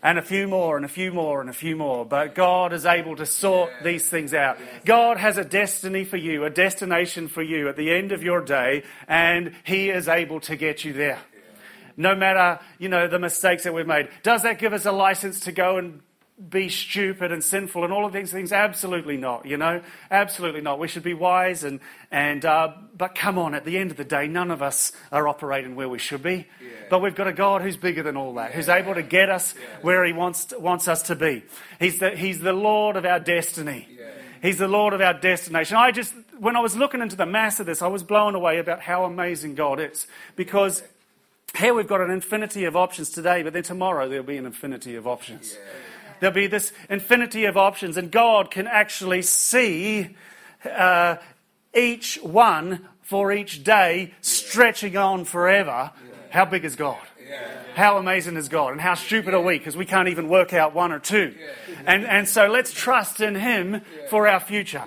and 0.00 0.20
a 0.20 0.22
few 0.22 0.46
more, 0.46 0.76
and 0.76 0.84
a 0.84 0.88
few 0.88 1.12
more, 1.12 1.40
and 1.40 1.50
a 1.50 1.52
few 1.52 1.74
more. 1.74 2.06
But 2.06 2.36
God 2.36 2.72
is 2.72 2.86
able 2.86 3.16
to 3.16 3.26
sort 3.26 3.70
these 3.82 4.08
things 4.08 4.32
out. 4.32 4.58
God 4.84 5.16
has 5.16 5.36
a 5.36 5.44
destiny 5.44 6.04
for 6.04 6.16
you, 6.16 6.44
a 6.44 6.50
destination 6.50 7.26
for 7.26 7.42
you 7.42 7.68
at 7.68 7.74
the 7.74 7.90
end 7.90 8.12
of 8.12 8.22
your 8.22 8.40
day, 8.40 8.84
and 9.08 9.52
He 9.64 9.90
is 9.90 10.06
able 10.06 10.38
to 10.42 10.54
get 10.54 10.84
you 10.84 10.92
there 10.92 11.18
no 11.98 12.14
matter, 12.14 12.60
you 12.78 12.88
know, 12.88 13.08
the 13.08 13.18
mistakes 13.18 13.64
that 13.64 13.74
we've 13.74 13.86
made. 13.86 14.08
Does 14.22 14.44
that 14.44 14.58
give 14.58 14.72
us 14.72 14.86
a 14.86 14.92
license 14.92 15.40
to 15.40 15.52
go 15.52 15.76
and 15.76 16.00
be 16.48 16.68
stupid 16.68 17.32
and 17.32 17.42
sinful 17.42 17.82
and 17.82 17.92
all 17.92 18.06
of 18.06 18.12
these 18.12 18.30
things? 18.30 18.52
Absolutely 18.52 19.16
not, 19.16 19.44
you 19.44 19.56
know? 19.56 19.82
Absolutely 20.08 20.60
not. 20.60 20.78
We 20.78 20.86
should 20.86 21.02
be 21.02 21.12
wise 21.12 21.64
and, 21.64 21.80
and 22.12 22.44
uh, 22.44 22.72
but 22.96 23.16
come 23.16 23.36
on, 23.36 23.54
at 23.54 23.64
the 23.64 23.76
end 23.76 23.90
of 23.90 23.96
the 23.96 24.04
day, 24.04 24.28
none 24.28 24.52
of 24.52 24.62
us 24.62 24.92
are 25.10 25.26
operating 25.26 25.74
where 25.74 25.88
we 25.88 25.98
should 25.98 26.22
be. 26.22 26.46
Yeah. 26.62 26.68
But 26.88 27.00
we've 27.02 27.16
got 27.16 27.26
a 27.26 27.32
God 27.32 27.62
who's 27.62 27.76
bigger 27.76 28.04
than 28.04 28.16
all 28.16 28.34
that, 28.34 28.50
yeah. 28.50 28.56
who's 28.56 28.68
able 28.68 28.94
to 28.94 29.02
get 29.02 29.28
us 29.28 29.54
yeah. 29.56 29.78
where 29.82 30.04
he 30.04 30.12
wants, 30.12 30.46
to, 30.46 30.58
wants 30.60 30.86
us 30.86 31.02
to 31.02 31.16
be. 31.16 31.42
He's 31.80 31.98
the, 31.98 32.10
he's 32.10 32.38
the 32.38 32.52
Lord 32.52 32.96
of 32.96 33.04
our 33.04 33.18
destiny. 33.18 33.88
He's 34.40 34.58
the 34.58 34.68
Lord 34.68 34.94
of 34.94 35.00
our 35.00 35.14
destination. 35.14 35.76
I 35.76 35.90
just, 35.90 36.14
when 36.38 36.54
I 36.54 36.60
was 36.60 36.76
looking 36.76 37.02
into 37.02 37.16
the 37.16 37.26
mass 37.26 37.58
of 37.58 37.66
this, 37.66 37.82
I 37.82 37.88
was 37.88 38.04
blown 38.04 38.36
away 38.36 38.58
about 38.58 38.80
how 38.80 39.04
amazing 39.04 39.56
God 39.56 39.80
is. 39.80 40.06
Because 40.36 40.84
here 41.56 41.74
we've 41.74 41.88
got 41.88 42.00
an 42.00 42.10
infinity 42.10 42.64
of 42.64 42.76
options 42.76 43.10
today, 43.10 43.42
but 43.42 43.52
then 43.52 43.62
tomorrow 43.62 44.08
there'll 44.08 44.24
be 44.24 44.36
an 44.36 44.46
infinity 44.46 44.94
of 44.96 45.06
options. 45.06 45.54
Yeah. 45.54 45.70
There'll 46.20 46.34
be 46.34 46.46
this 46.46 46.72
infinity 46.90 47.44
of 47.44 47.56
options, 47.56 47.96
and 47.96 48.10
God 48.10 48.50
can 48.50 48.66
actually 48.66 49.22
see 49.22 50.16
uh, 50.64 51.16
each 51.74 52.18
one 52.22 52.88
for 53.02 53.32
each 53.32 53.64
day 53.64 54.12
stretching 54.20 54.96
on 54.96 55.24
forever. 55.24 55.92
Yeah. 55.94 56.10
How 56.30 56.44
big 56.44 56.64
is 56.64 56.76
God? 56.76 56.98
Yeah. 57.28 57.48
How 57.74 57.96
amazing 57.98 58.36
is 58.36 58.48
God? 58.48 58.72
And 58.72 58.80
how 58.80 58.94
stupid 58.94 59.34
are 59.34 59.40
we 59.40 59.58
because 59.58 59.76
we 59.76 59.86
can't 59.86 60.08
even 60.08 60.28
work 60.28 60.52
out 60.52 60.74
one 60.74 60.90
or 60.90 60.98
two? 60.98 61.34
And, 61.86 62.04
and 62.04 62.28
so 62.28 62.48
let's 62.48 62.72
trust 62.72 63.20
in 63.20 63.34
Him 63.34 63.82
for 64.10 64.26
our 64.26 64.40
future. 64.40 64.84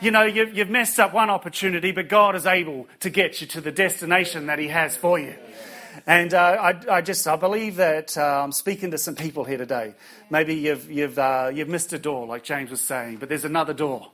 You 0.00 0.10
know, 0.10 0.22
you've, 0.22 0.56
you've 0.56 0.70
messed 0.70 0.98
up 0.98 1.12
one 1.12 1.28
opportunity, 1.28 1.92
but 1.92 2.08
God 2.08 2.34
is 2.34 2.46
able 2.46 2.88
to 3.00 3.10
get 3.10 3.42
you 3.42 3.46
to 3.48 3.60
the 3.60 3.70
destination 3.70 4.46
that 4.46 4.58
He 4.58 4.68
has 4.68 4.96
for 4.96 5.18
you. 5.18 5.34
And 6.06 6.34
uh, 6.34 6.38
I, 6.38 6.96
I, 6.96 7.00
just 7.00 7.26
I 7.26 7.36
believe 7.36 7.76
that 7.76 8.16
uh, 8.16 8.42
I'm 8.44 8.52
speaking 8.52 8.90
to 8.92 8.98
some 8.98 9.14
people 9.14 9.44
here 9.44 9.58
today. 9.58 9.94
Maybe 10.30 10.54
you've 10.54 10.90
you've 10.90 11.18
uh, 11.18 11.50
you've 11.52 11.68
missed 11.68 11.92
a 11.92 11.98
door, 11.98 12.26
like 12.26 12.42
James 12.42 12.70
was 12.70 12.80
saying, 12.80 13.16
but 13.16 13.28
there's 13.28 13.44
another 13.44 13.74
door. 13.74 14.10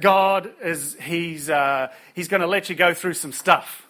God 0.00 0.50
is 0.62 0.96
he's 1.00 1.50
uh, 1.50 1.88
he's 2.14 2.28
going 2.28 2.40
to 2.40 2.46
let 2.46 2.68
you 2.70 2.76
go 2.76 2.94
through 2.94 3.14
some 3.14 3.32
stuff. 3.32 3.88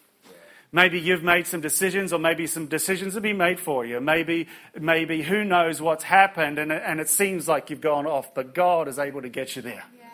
Maybe 0.71 1.01
you've 1.01 1.23
made 1.23 1.47
some 1.47 1.63
decisions, 1.63 2.13
or 2.13 2.19
maybe 2.19 2.47
some 2.47 2.67
decisions 2.67 3.15
have 3.15 3.23
been 3.23 3.39
made 3.39 3.59
for 3.59 3.87
you. 3.87 4.01
Maybe, 4.01 4.49
maybe 4.79 5.23
who 5.23 5.43
knows 5.43 5.81
what's 5.81 6.05
happened, 6.05 6.59
and, 6.59 6.71
and 6.71 7.01
it 7.01 7.09
seems 7.09 7.49
like 7.49 7.71
you've 7.71 7.81
gone 7.81 8.07
off, 8.07 8.35
but 8.35 8.55
God 8.55 8.87
is 8.87 8.99
able 8.99 9.23
to 9.23 9.31
get 9.31 9.57
you 9.57 9.63
there. 9.63 9.85
Yeah. 9.97 10.09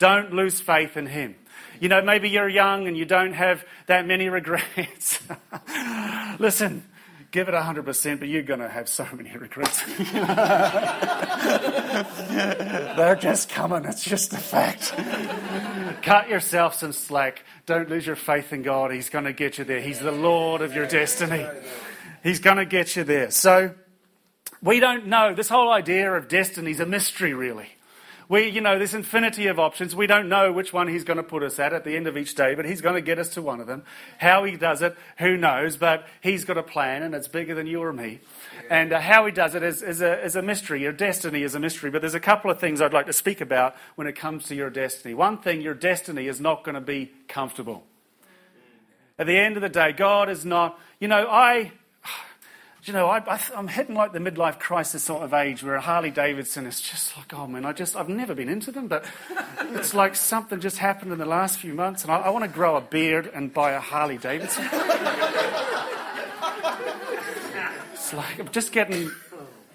Don't 0.00 0.32
lose 0.32 0.60
faith 0.60 0.96
in 0.96 1.06
Him. 1.06 1.36
You 1.84 1.90
know, 1.90 2.00
maybe 2.00 2.30
you're 2.30 2.48
young 2.48 2.88
and 2.88 2.96
you 2.96 3.04
don't 3.04 3.34
have 3.34 3.62
that 3.88 4.06
many 4.06 4.30
regrets. 4.30 5.20
Listen, 6.38 6.82
give 7.30 7.46
it 7.50 7.54
100%, 7.54 8.18
but 8.18 8.26
you're 8.26 8.40
going 8.40 8.60
to 8.60 8.70
have 8.70 8.88
so 8.88 9.06
many 9.12 9.36
regrets. 9.36 9.82
They're 12.96 13.16
just 13.16 13.50
coming. 13.50 13.84
It's 13.84 14.02
just 14.02 14.32
a 14.32 14.38
fact. 14.38 14.94
Cut 16.02 16.30
yourself 16.30 16.76
some 16.76 16.94
slack. 16.94 17.44
Don't 17.66 17.90
lose 17.90 18.06
your 18.06 18.16
faith 18.16 18.54
in 18.54 18.62
God. 18.62 18.90
He's 18.90 19.10
going 19.10 19.26
to 19.26 19.34
get 19.34 19.58
you 19.58 19.64
there. 19.64 19.82
He's 19.82 19.98
the 19.98 20.10
Lord 20.10 20.62
of 20.62 20.74
your 20.74 20.86
destiny. 20.86 21.46
He's 22.22 22.40
going 22.40 22.56
to 22.56 22.64
get 22.64 22.96
you 22.96 23.04
there. 23.04 23.30
So, 23.30 23.74
we 24.62 24.80
don't 24.80 25.08
know. 25.08 25.34
This 25.34 25.50
whole 25.50 25.70
idea 25.70 26.10
of 26.14 26.28
destiny 26.28 26.70
is 26.70 26.80
a 26.80 26.86
mystery, 26.86 27.34
really. 27.34 27.73
We, 28.28 28.48
you 28.48 28.60
know, 28.60 28.78
this 28.78 28.94
infinity 28.94 29.46
of 29.48 29.58
options. 29.58 29.94
We 29.94 30.06
don't 30.06 30.28
know 30.28 30.52
which 30.52 30.72
one 30.72 30.88
he's 30.88 31.04
going 31.04 31.18
to 31.18 31.22
put 31.22 31.42
us 31.42 31.58
at 31.58 31.72
at 31.72 31.84
the 31.84 31.96
end 31.96 32.06
of 32.06 32.16
each 32.16 32.34
day, 32.34 32.54
but 32.54 32.64
he's 32.64 32.80
going 32.80 32.94
to 32.94 33.00
get 33.00 33.18
us 33.18 33.30
to 33.34 33.42
one 33.42 33.60
of 33.60 33.66
them. 33.66 33.84
How 34.18 34.44
he 34.44 34.56
does 34.56 34.82
it, 34.82 34.96
who 35.18 35.36
knows? 35.36 35.76
But 35.76 36.06
he's 36.20 36.44
got 36.44 36.56
a 36.56 36.62
plan, 36.62 37.02
and 37.02 37.14
it's 37.14 37.28
bigger 37.28 37.54
than 37.54 37.66
you 37.66 37.82
or 37.82 37.92
me. 37.92 38.20
And 38.70 38.92
uh, 38.92 39.00
how 39.00 39.26
he 39.26 39.32
does 39.32 39.54
it 39.54 39.62
is, 39.62 39.82
is, 39.82 40.00
a, 40.00 40.24
is 40.24 40.36
a 40.36 40.42
mystery. 40.42 40.80
Your 40.80 40.92
destiny 40.92 41.42
is 41.42 41.54
a 41.54 41.60
mystery. 41.60 41.90
But 41.90 42.00
there's 42.00 42.14
a 42.14 42.20
couple 42.20 42.50
of 42.50 42.58
things 42.58 42.80
I'd 42.80 42.92
like 42.94 43.06
to 43.06 43.12
speak 43.12 43.40
about 43.40 43.76
when 43.96 44.06
it 44.06 44.16
comes 44.16 44.46
to 44.46 44.54
your 44.54 44.70
destiny. 44.70 45.14
One 45.14 45.38
thing, 45.38 45.60
your 45.60 45.74
destiny 45.74 46.26
is 46.26 46.40
not 46.40 46.64
going 46.64 46.76
to 46.76 46.80
be 46.80 47.12
comfortable. 47.28 47.84
At 49.18 49.26
the 49.26 49.38
end 49.38 49.56
of 49.56 49.62
the 49.62 49.68
day, 49.68 49.92
God 49.92 50.28
is 50.28 50.44
not, 50.44 50.78
you 50.98 51.08
know, 51.08 51.26
I 51.28 51.72
you 52.84 52.92
know, 52.92 53.06
I, 53.08 53.40
am 53.54 53.68
hitting 53.68 53.94
like 53.94 54.12
the 54.12 54.18
midlife 54.18 54.58
crisis 54.58 55.02
sort 55.02 55.22
of 55.22 55.32
age 55.32 55.62
where 55.62 55.74
a 55.74 55.80
Harley 55.80 56.10
Davidson 56.10 56.66
is 56.66 56.82
just 56.82 57.16
like, 57.16 57.32
oh 57.32 57.46
man, 57.46 57.64
I 57.64 57.72
just, 57.72 57.96
I've 57.96 58.10
never 58.10 58.34
been 58.34 58.50
into 58.50 58.70
them, 58.70 58.88
but 58.88 59.06
it's 59.72 59.94
like 59.94 60.14
something 60.14 60.60
just 60.60 60.76
happened 60.76 61.10
in 61.12 61.18
the 61.18 61.24
last 61.24 61.58
few 61.58 61.72
months 61.72 62.02
and 62.02 62.12
I, 62.12 62.16
I 62.16 62.28
want 62.28 62.44
to 62.44 62.50
grow 62.50 62.76
a 62.76 62.82
beard 62.82 63.30
and 63.32 63.52
buy 63.54 63.72
a 63.72 63.80
Harley 63.80 64.18
Davidson. 64.18 64.68
it's 67.92 68.12
like, 68.12 68.38
I'm 68.38 68.50
just 68.50 68.70
getting 68.72 69.10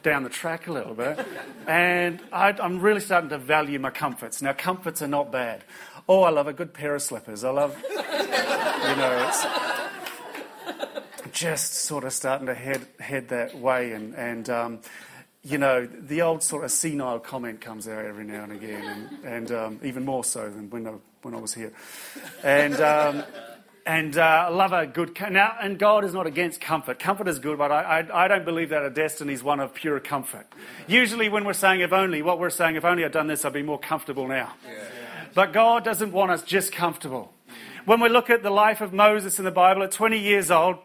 down 0.03 0.23
the 0.23 0.29
track 0.29 0.67
a 0.67 0.71
little 0.71 0.93
bit. 0.93 1.19
And 1.67 2.21
I, 2.31 2.49
I'm 2.51 2.79
really 2.79 3.01
starting 3.01 3.29
to 3.29 3.39
value 3.39 3.79
my 3.79 3.89
comforts. 3.89 4.41
Now, 4.41 4.53
comforts 4.53 5.01
are 5.01 5.07
not 5.07 5.31
bad. 5.31 5.63
Oh, 6.07 6.21
I 6.23 6.29
love 6.29 6.47
a 6.47 6.53
good 6.53 6.73
pair 6.73 6.95
of 6.95 7.01
slippers. 7.01 7.43
I 7.43 7.49
love, 7.49 7.75
you 7.89 7.95
know, 7.95 9.27
it's 9.27 9.78
just 11.39 11.73
sort 11.73 12.03
of 12.03 12.11
starting 12.11 12.47
to 12.47 12.53
head, 12.53 12.85
head 12.99 13.29
that 13.29 13.57
way. 13.57 13.93
And, 13.93 14.13
and 14.13 14.49
um, 14.49 14.79
you 15.41 15.57
know, 15.57 15.85
the 15.85 16.21
old 16.21 16.43
sort 16.43 16.65
of 16.65 16.71
senile 16.71 17.19
comment 17.19 17.61
comes 17.61 17.87
out 17.87 18.03
every 18.03 18.25
now 18.25 18.43
and 18.43 18.51
again, 18.51 19.09
and, 19.23 19.25
and 19.25 19.51
um, 19.53 19.79
even 19.81 20.03
more 20.03 20.25
so 20.25 20.49
than 20.49 20.69
when 20.69 20.85
I, 20.85 20.95
when 21.21 21.33
I 21.33 21.39
was 21.39 21.53
here. 21.53 21.71
And, 22.43 22.75
um, 22.81 23.23
and 23.85 24.17
uh, 24.17 24.21
I 24.21 24.49
love 24.49 24.73
a 24.73 24.85
good. 24.85 25.17
Now, 25.31 25.55
and 25.61 25.79
God 25.79 26.03
is 26.03 26.13
not 26.13 26.27
against 26.27 26.59
comfort. 26.59 26.99
Comfort 26.99 27.29
is 27.29 27.39
good, 27.39 27.57
but 27.57 27.71
I, 27.71 28.01
I, 28.01 28.25
I 28.25 28.27
don't 28.27 28.43
believe 28.43 28.69
that 28.69 28.83
a 28.83 28.89
destiny 28.89 29.31
is 29.31 29.41
one 29.41 29.61
of 29.61 29.73
pure 29.73 30.01
comfort. 30.01 30.45
Usually, 30.87 31.29
when 31.29 31.45
we're 31.45 31.53
saying 31.53 31.79
if 31.79 31.93
only, 31.93 32.21
what 32.21 32.37
we're 32.37 32.49
saying, 32.49 32.75
if 32.75 32.83
only 32.83 33.05
I'd 33.05 33.13
done 33.13 33.27
this, 33.27 33.45
I'd 33.45 33.53
be 33.53 33.63
more 33.63 33.79
comfortable 33.79 34.27
now. 34.27 34.53
Yeah. 34.67 34.83
But 35.33 35.53
God 35.53 35.85
doesn't 35.85 36.11
want 36.11 36.31
us 36.31 36.43
just 36.43 36.73
comfortable. 36.73 37.31
When 37.85 38.01
we 38.01 38.09
look 38.09 38.29
at 38.29 38.43
the 38.43 38.51
life 38.51 38.81
of 38.81 38.91
Moses 38.91 39.39
in 39.39 39.45
the 39.45 39.51
Bible, 39.51 39.83
at 39.83 39.91
20 39.91 40.19
years 40.19 40.51
old, 40.51 40.79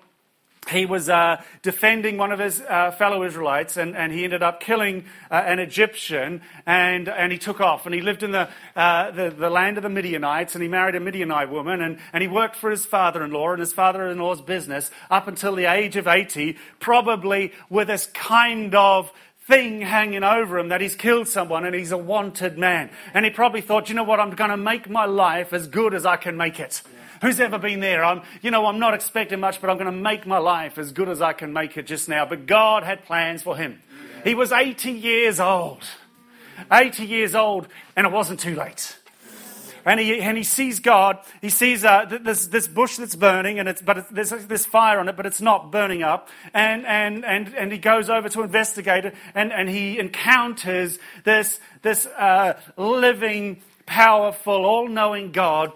he 0.68 0.87
was 0.87 1.09
uh, 1.09 1.42
defending 1.62 2.16
one 2.16 2.33
of 2.33 2.38
his 2.38 2.61
uh, 2.61 2.90
fellow 2.92 3.23
Israelites, 3.25 3.76
and, 3.76 3.97
and 3.97 4.12
he 4.12 4.25
ended 4.25 4.42
up 4.42 4.61
killing 4.61 5.04
uh, 5.30 5.35
an 5.35 5.59
Egyptian, 5.59 6.42
and, 6.66 7.09
and 7.09 7.33
he 7.33 7.38
took 7.38 7.61
off. 7.61 7.87
And 7.87 7.94
he 7.94 8.00
lived 8.00 8.23
in 8.23 8.33
the, 8.33 8.49
uh, 8.75 9.11
the, 9.11 9.30
the, 9.30 9.50
land 9.50 9.76
of 9.76 9.83
the 9.83 9.88
Midianites, 9.88 10.54
and 10.54 10.62
he 10.62 10.68
married 10.68 10.94
a 10.94 11.00
Midianite 11.00 11.50
woman, 11.50 11.83
and, 11.83 11.99
and 12.12 12.23
he 12.23 12.28
worked 12.28 12.56
for 12.56 12.71
his 12.71 12.85
father 12.85 13.23
in 13.23 13.30
law 13.30 13.52
and 13.52 13.61
his 13.61 13.73
father 13.73 14.09
in 14.09 14.18
law's 14.18 14.40
business 14.40 14.90
up 15.11 15.28
until 15.28 15.54
the 15.54 15.66
age 15.66 15.97
of 15.97 16.06
80, 16.06 16.56
probably 16.80 17.52
with 17.68 17.88
this 17.88 18.06
kind 18.06 18.75
of 18.75 19.12
thing 19.47 19.83
hanging 19.83 20.25
over 20.25 20.59
him 20.59 20.71
that 20.71 20.80
he's 20.80 20.94
killed 20.94 21.28
someone 21.28 21.66
and 21.66 21.75
he's 21.75 21.92
a 21.92 21.99
wanted 21.99 22.56
man. 22.56 22.90
And 23.12 23.25
he 23.25 23.30
probably 23.30 23.61
thought, 23.61 23.88
you 23.88 23.94
know 23.94 24.04
what, 24.04 24.18
I'm 24.18 24.30
going 24.30 24.50
to 24.50 24.56
make 24.56 24.88
my 24.88 25.04
life 25.04 25.52
as 25.52 25.68
good 25.68 25.92
as 25.92 26.06
I 26.06 26.16
can 26.16 26.37
make 26.37 26.59
it. 26.59 26.83
Who's 27.25 27.40
ever 27.40 27.59
been 27.59 27.81
there? 27.81 28.04
I'm, 28.04 28.21
you 28.43 28.50
know, 28.50 28.66
I'm 28.66 28.78
not 28.78 28.93
expecting 28.93 29.40
much, 29.40 29.59
but 29.59 29.71
I'm 29.71 29.78
going 29.78 29.87
to 29.87 29.99
make 29.99 30.26
my 30.26 30.37
life 30.37 30.76
as 30.76 30.93
good 30.93 31.09
as 31.09 31.23
I 31.23 31.33
can 31.33 31.54
make 31.54 31.78
it 31.78 31.87
just 31.87 32.07
now. 32.07 32.26
But 32.26 32.45
God 32.45 32.83
had 32.83 33.07
plans 33.07 33.43
for 33.43 33.57
him. 33.57 33.81
He 34.25 34.35
was 34.35 34.52
80 34.52 34.93
years 34.93 35.40
old. 35.40 35.83
80 36.71 37.07
years 37.07 37.35
old, 37.35 37.66
and 37.97 38.07
it 38.07 38.12
wasn't 38.12 38.40
too 38.40 38.54
late. 38.54 38.99
And 39.87 39.99
he, 39.99 40.21
and 40.21 40.37
he 40.37 40.45
sees 40.45 40.81
God. 40.81 41.19
He 41.40 41.49
sees 41.49 41.83
uh, 41.83 42.04
this, 42.04 42.49
this 42.49 42.69
bush 42.69 42.99
that's 42.99 43.16
burning, 43.16 43.59
and 43.59 43.71
it's, 43.71 43.81
but 43.81 43.97
it, 43.97 44.04
there's 44.11 44.28
this 44.28 44.66
fire 44.66 44.99
on 45.00 45.09
it, 45.09 45.16
but 45.16 45.25
it's 45.25 45.40
not 45.40 45.73
burning 45.73 46.02
up. 46.02 46.28
And, 46.52 46.85
and, 46.85 47.25
and, 47.25 47.54
and 47.54 47.73
he 47.73 47.78
goes 47.78 48.11
over 48.11 48.28
to 48.28 48.43
investigate 48.43 49.07
it, 49.07 49.14
and, 49.35 49.50
and 49.50 49.71
he 49.71 49.99
encounters 49.99 50.99
this, 51.25 51.59
this 51.81 52.04
uh, 52.04 52.61
living, 52.76 53.62
powerful, 53.87 54.66
all 54.66 54.88
knowing 54.88 55.33
God 55.33 55.73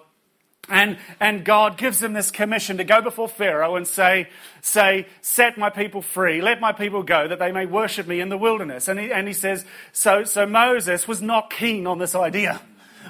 and, 0.68 0.98
and 1.20 1.44
God 1.44 1.76
gives 1.76 2.02
him 2.02 2.12
this 2.12 2.30
commission 2.30 2.76
to 2.78 2.84
go 2.84 3.00
before 3.00 3.28
Pharaoh 3.28 3.76
and 3.76 3.87
say, 3.87 4.28
say, 4.60 5.06
set 5.22 5.56
my 5.56 5.70
people 5.70 6.02
free, 6.02 6.40
let 6.40 6.60
my 6.60 6.72
people 6.72 7.02
go 7.02 7.28
that 7.28 7.38
they 7.38 7.52
may 7.52 7.66
worship 7.66 8.06
me 8.06 8.20
in 8.20 8.28
the 8.28 8.38
wilderness. 8.38 8.88
And 8.88 8.98
he, 9.00 9.12
and 9.12 9.26
he 9.26 9.34
says, 9.34 9.64
so, 9.92 10.25
so 10.25 10.46
Moses 10.46 11.08
was 11.08 11.22
not 11.22 11.50
keen 11.50 11.87
on 11.87 11.98
this 11.98 12.14
idea. 12.14 12.60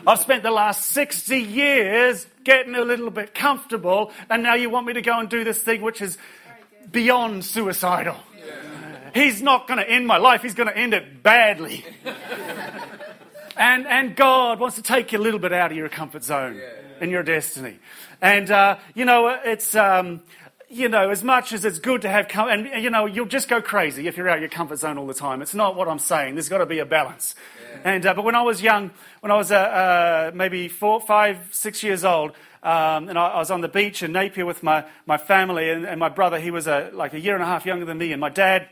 I've 0.06 0.20
spent 0.20 0.42
the 0.42 0.50
last 0.50 0.86
60 0.86 1.38
years 1.38 2.26
getting 2.44 2.74
a 2.74 2.82
little 2.82 3.10
bit 3.10 3.34
comfortable, 3.34 4.12
and 4.30 4.42
now 4.42 4.54
you 4.54 4.70
want 4.70 4.86
me 4.86 4.94
to 4.94 5.02
go 5.02 5.18
and 5.18 5.28
do 5.28 5.44
this 5.44 5.60
thing 5.60 5.82
which 5.82 6.00
is 6.00 6.16
beyond 6.90 7.44
suicidal. 7.44 8.16
He's 9.14 9.42
not 9.42 9.66
going 9.66 9.78
to 9.78 9.88
end 9.88 10.06
my 10.06 10.18
life, 10.18 10.42
he's 10.42 10.54
going 10.54 10.68
to 10.68 10.76
end 10.76 10.94
it 10.94 11.22
badly. 11.22 11.84
and, 13.58 13.86
and 13.86 14.16
God 14.16 14.60
wants 14.60 14.76
to 14.76 14.82
take 14.82 15.12
you 15.12 15.18
a 15.18 15.22
little 15.22 15.40
bit 15.40 15.52
out 15.52 15.70
of 15.70 15.76
your 15.76 15.88
comfort 15.88 16.24
zone 16.24 16.60
in 17.00 17.10
your 17.10 17.22
destiny. 17.22 17.78
And, 18.20 18.50
uh, 18.50 18.78
you 18.94 19.04
know, 19.04 19.28
it's, 19.44 19.74
um, 19.74 20.22
you 20.68 20.88
know, 20.88 21.10
as 21.10 21.24
much 21.24 21.52
as 21.52 21.64
it's 21.64 21.78
good 21.78 22.02
to 22.02 22.08
have, 22.08 22.28
com- 22.28 22.48
and, 22.48 22.82
you 22.82 22.90
know, 22.90 23.06
you'll 23.06 23.26
just 23.26 23.48
go 23.48 23.62
crazy 23.62 24.06
if 24.06 24.16
you're 24.16 24.28
out 24.28 24.36
of 24.36 24.42
your 24.42 24.50
comfort 24.50 24.76
zone 24.76 24.98
all 24.98 25.06
the 25.06 25.14
time. 25.14 25.40
It's 25.40 25.54
not 25.54 25.76
what 25.76 25.88
I'm 25.88 25.98
saying. 25.98 26.34
There's 26.34 26.48
got 26.48 26.58
to 26.58 26.66
be 26.66 26.78
a 26.78 26.86
balance. 26.86 27.34
Yeah. 27.70 27.92
And, 27.92 28.06
uh, 28.06 28.14
but 28.14 28.24
when 28.24 28.34
I 28.34 28.42
was 28.42 28.60
young, 28.60 28.90
when 29.20 29.30
I 29.30 29.36
was 29.36 29.50
uh, 29.50 29.56
uh, 29.56 30.30
maybe 30.34 30.68
four, 30.68 31.00
five, 31.00 31.48
six 31.52 31.82
years 31.82 32.04
old, 32.04 32.32
um, 32.62 33.08
and 33.08 33.18
I, 33.18 33.28
I, 33.28 33.38
was 33.38 33.50
on 33.50 33.60
the 33.60 33.68
beach 33.68 34.02
in 34.02 34.12
Napier 34.12 34.44
with 34.44 34.62
my, 34.62 34.84
my 35.06 35.16
family, 35.16 35.70
and, 35.70 35.86
and 35.86 36.00
my 36.00 36.08
brother, 36.08 36.40
he 36.40 36.50
was 36.50 36.66
a, 36.66 36.90
like 36.92 37.14
a 37.14 37.20
year 37.20 37.34
and 37.34 37.42
a 37.42 37.46
half 37.46 37.64
younger 37.64 37.84
than 37.84 37.98
me, 37.98 38.12
and 38.12 38.20
my 38.20 38.30
dad 38.30 38.68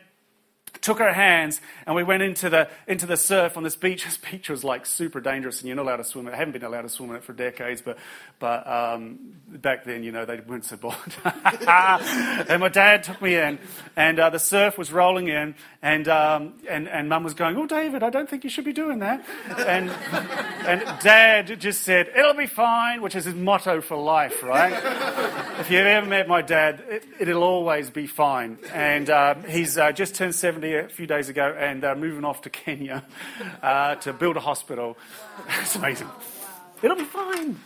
took 0.80 1.00
our 1.00 1.12
hands 1.12 1.60
and 1.86 1.96
we 1.96 2.02
went 2.02 2.22
into 2.22 2.48
the, 2.50 2.68
into 2.86 3.06
the 3.06 3.16
surf 3.16 3.56
on 3.56 3.62
this 3.62 3.76
beach. 3.76 4.04
This 4.06 4.18
beach 4.18 4.48
was 4.48 4.62
like 4.62 4.86
super 4.86 5.20
dangerous 5.20 5.60
and 5.60 5.68
you're 5.68 5.76
not 5.76 5.84
allowed 5.84 5.96
to 5.96 6.04
swim 6.04 6.28
it. 6.28 6.34
I 6.34 6.36
haven't 6.36 6.52
been 6.52 6.64
allowed 6.64 6.82
to 6.82 6.88
swim 6.88 7.10
in 7.10 7.16
it 7.16 7.24
for 7.24 7.32
decades, 7.32 7.80
but, 7.80 7.98
but 8.38 8.66
um, 8.66 9.36
back 9.48 9.84
then, 9.84 10.02
you 10.02 10.12
know, 10.12 10.24
they 10.24 10.40
weren't 10.40 10.64
so 10.64 10.76
bold. 10.76 10.94
and 11.24 12.60
my 12.60 12.68
dad 12.68 13.04
took 13.04 13.22
me 13.22 13.36
in 13.36 13.58
and 13.94 14.18
uh, 14.18 14.30
the 14.30 14.38
surf 14.38 14.76
was 14.76 14.92
rolling 14.92 15.28
in 15.28 15.54
and, 15.82 16.08
um, 16.08 16.54
and, 16.68 16.88
and 16.88 17.08
mum 17.08 17.24
was 17.24 17.34
going, 17.34 17.56
oh, 17.56 17.66
David, 17.66 18.02
I 18.02 18.10
don't 18.10 18.28
think 18.28 18.44
you 18.44 18.50
should 18.50 18.64
be 18.64 18.72
doing 18.72 18.98
that. 18.98 19.24
And, 19.58 19.90
and 19.90 20.82
dad 21.00 21.60
just 21.60 21.82
said, 21.82 22.08
it'll 22.08 22.34
be 22.34 22.46
fine, 22.46 23.00
which 23.00 23.14
is 23.14 23.24
his 23.24 23.34
motto 23.34 23.80
for 23.80 23.96
life, 23.96 24.42
right? 24.42 24.72
if 25.60 25.70
you've 25.70 25.86
ever 25.86 26.06
met 26.06 26.28
my 26.28 26.42
dad, 26.42 26.82
it, 27.18 27.28
will 27.28 27.42
always 27.42 27.88
be 27.90 28.06
fine. 28.06 28.58
And 28.72 29.08
uh, 29.08 29.34
he's 29.48 29.78
uh, 29.78 29.92
just 29.92 30.14
turned 30.14 30.34
70 30.34 30.74
a 30.74 30.88
few 30.88 31.06
days 31.06 31.28
ago 31.28 31.56
and 31.58 31.84
uh, 31.84 31.94
moving 31.94 32.24
off 32.24 32.42
to 32.42 32.50
Kenya 32.50 33.04
uh, 33.62 33.94
to 33.96 34.12
build 34.12 34.36
a 34.36 34.40
hospital. 34.40 34.98
it's 35.60 35.76
amazing. 35.76 36.08
It'll 36.82 36.96
be 36.96 37.04
fine. 37.04 37.58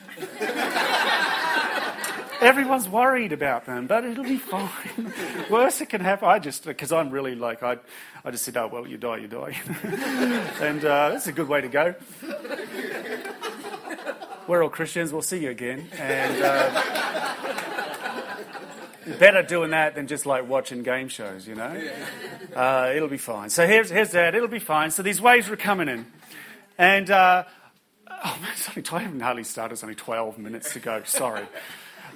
Everyone's 2.41 2.89
worried 2.89 3.33
about 3.33 3.67
them, 3.67 3.87
but 3.87 4.05
it'll 4.05 4.25
be 4.25 4.39
fine. 4.39 5.13
Worse 5.51 5.83
it 5.83 5.91
can 5.91 6.01
happen. 6.01 6.27
I 6.27 6.39
just, 6.39 6.65
because 6.65 6.91
I'm 6.91 7.11
really 7.11 7.35
like, 7.35 7.63
I, 7.63 7.77
I 8.25 8.31
just 8.31 8.45
said, 8.45 8.57
oh, 8.57 8.69
well, 8.69 8.87
you 8.87 8.97
die, 8.97 9.19
you 9.19 9.29
die. 9.29 9.61
and 10.63 10.83
uh, 10.83 11.11
that's 11.11 11.27
a 11.27 11.33
good 11.33 11.49
way 11.49 11.61
to 11.61 11.69
go. 11.69 11.95
We're 14.47 14.63
all 14.63 14.71
Christians. 14.71 15.13
We'll 15.13 15.21
see 15.21 15.41
you 15.41 15.51
again. 15.51 15.87
And 15.99 16.43
uh, 16.43 17.35
better 19.19 19.43
doing 19.43 19.73
that 19.73 19.95
than 19.95 20.07
just 20.07 20.25
like 20.25 20.49
watching 20.49 20.83
game 20.83 21.09
shows, 21.09 21.47
you 21.47 21.57
know? 21.57 21.91
Uh, 22.57 22.91
it'll 22.97 23.09
be 23.09 23.19
fine. 23.19 23.51
So 23.51 23.67
here's, 23.67 23.91
here's 23.91 24.13
that. 24.13 24.35
It'll 24.35 24.49
be 24.49 24.61
fine. 24.61 24.91
So 24.93 25.03
these 25.03 25.21
waves 25.21 25.49
were 25.51 25.57
coming 25.57 25.89
in. 25.89 26.07
And, 26.79 27.11
uh, 27.11 27.45
oh 28.25 28.39
it's 28.53 28.69
only, 28.69 28.85
I 28.93 28.99
haven't 29.05 29.21
hardly 29.21 29.45
started. 29.45 29.75
It's 29.75 29.83
only 29.83 29.95
12 29.95 30.39
minutes 30.39 30.73
to 30.75 30.81
go. 30.81 31.03
Sorry. 31.05 31.47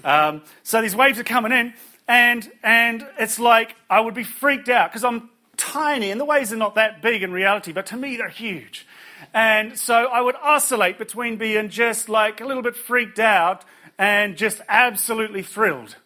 Um, 0.02 0.42
so 0.62 0.82
these 0.82 0.94
waves 0.94 1.18
are 1.18 1.24
coming 1.24 1.52
in. 1.52 1.74
And, 2.06 2.50
and 2.62 3.06
it's 3.18 3.38
like 3.38 3.74
I 3.88 4.00
would 4.00 4.14
be 4.14 4.24
freaked 4.24 4.68
out 4.68 4.90
because 4.90 5.04
I'm 5.04 5.30
tiny 5.56 6.10
and 6.10 6.20
the 6.20 6.24
waves 6.24 6.52
are 6.52 6.56
not 6.56 6.74
that 6.74 7.00
big 7.00 7.22
in 7.22 7.32
reality, 7.32 7.72
but 7.72 7.86
to 7.86 7.96
me 7.96 8.16
they're 8.16 8.28
huge. 8.28 8.86
And 9.32 9.78
so 9.78 9.94
I 9.94 10.20
would 10.20 10.36
oscillate 10.36 10.98
between 10.98 11.36
being 11.36 11.70
just 11.70 12.08
like 12.08 12.40
a 12.40 12.46
little 12.46 12.62
bit 12.62 12.76
freaked 12.76 13.18
out 13.18 13.64
and 13.98 14.36
just 14.36 14.60
absolutely 14.68 15.42
thrilled. 15.42 15.96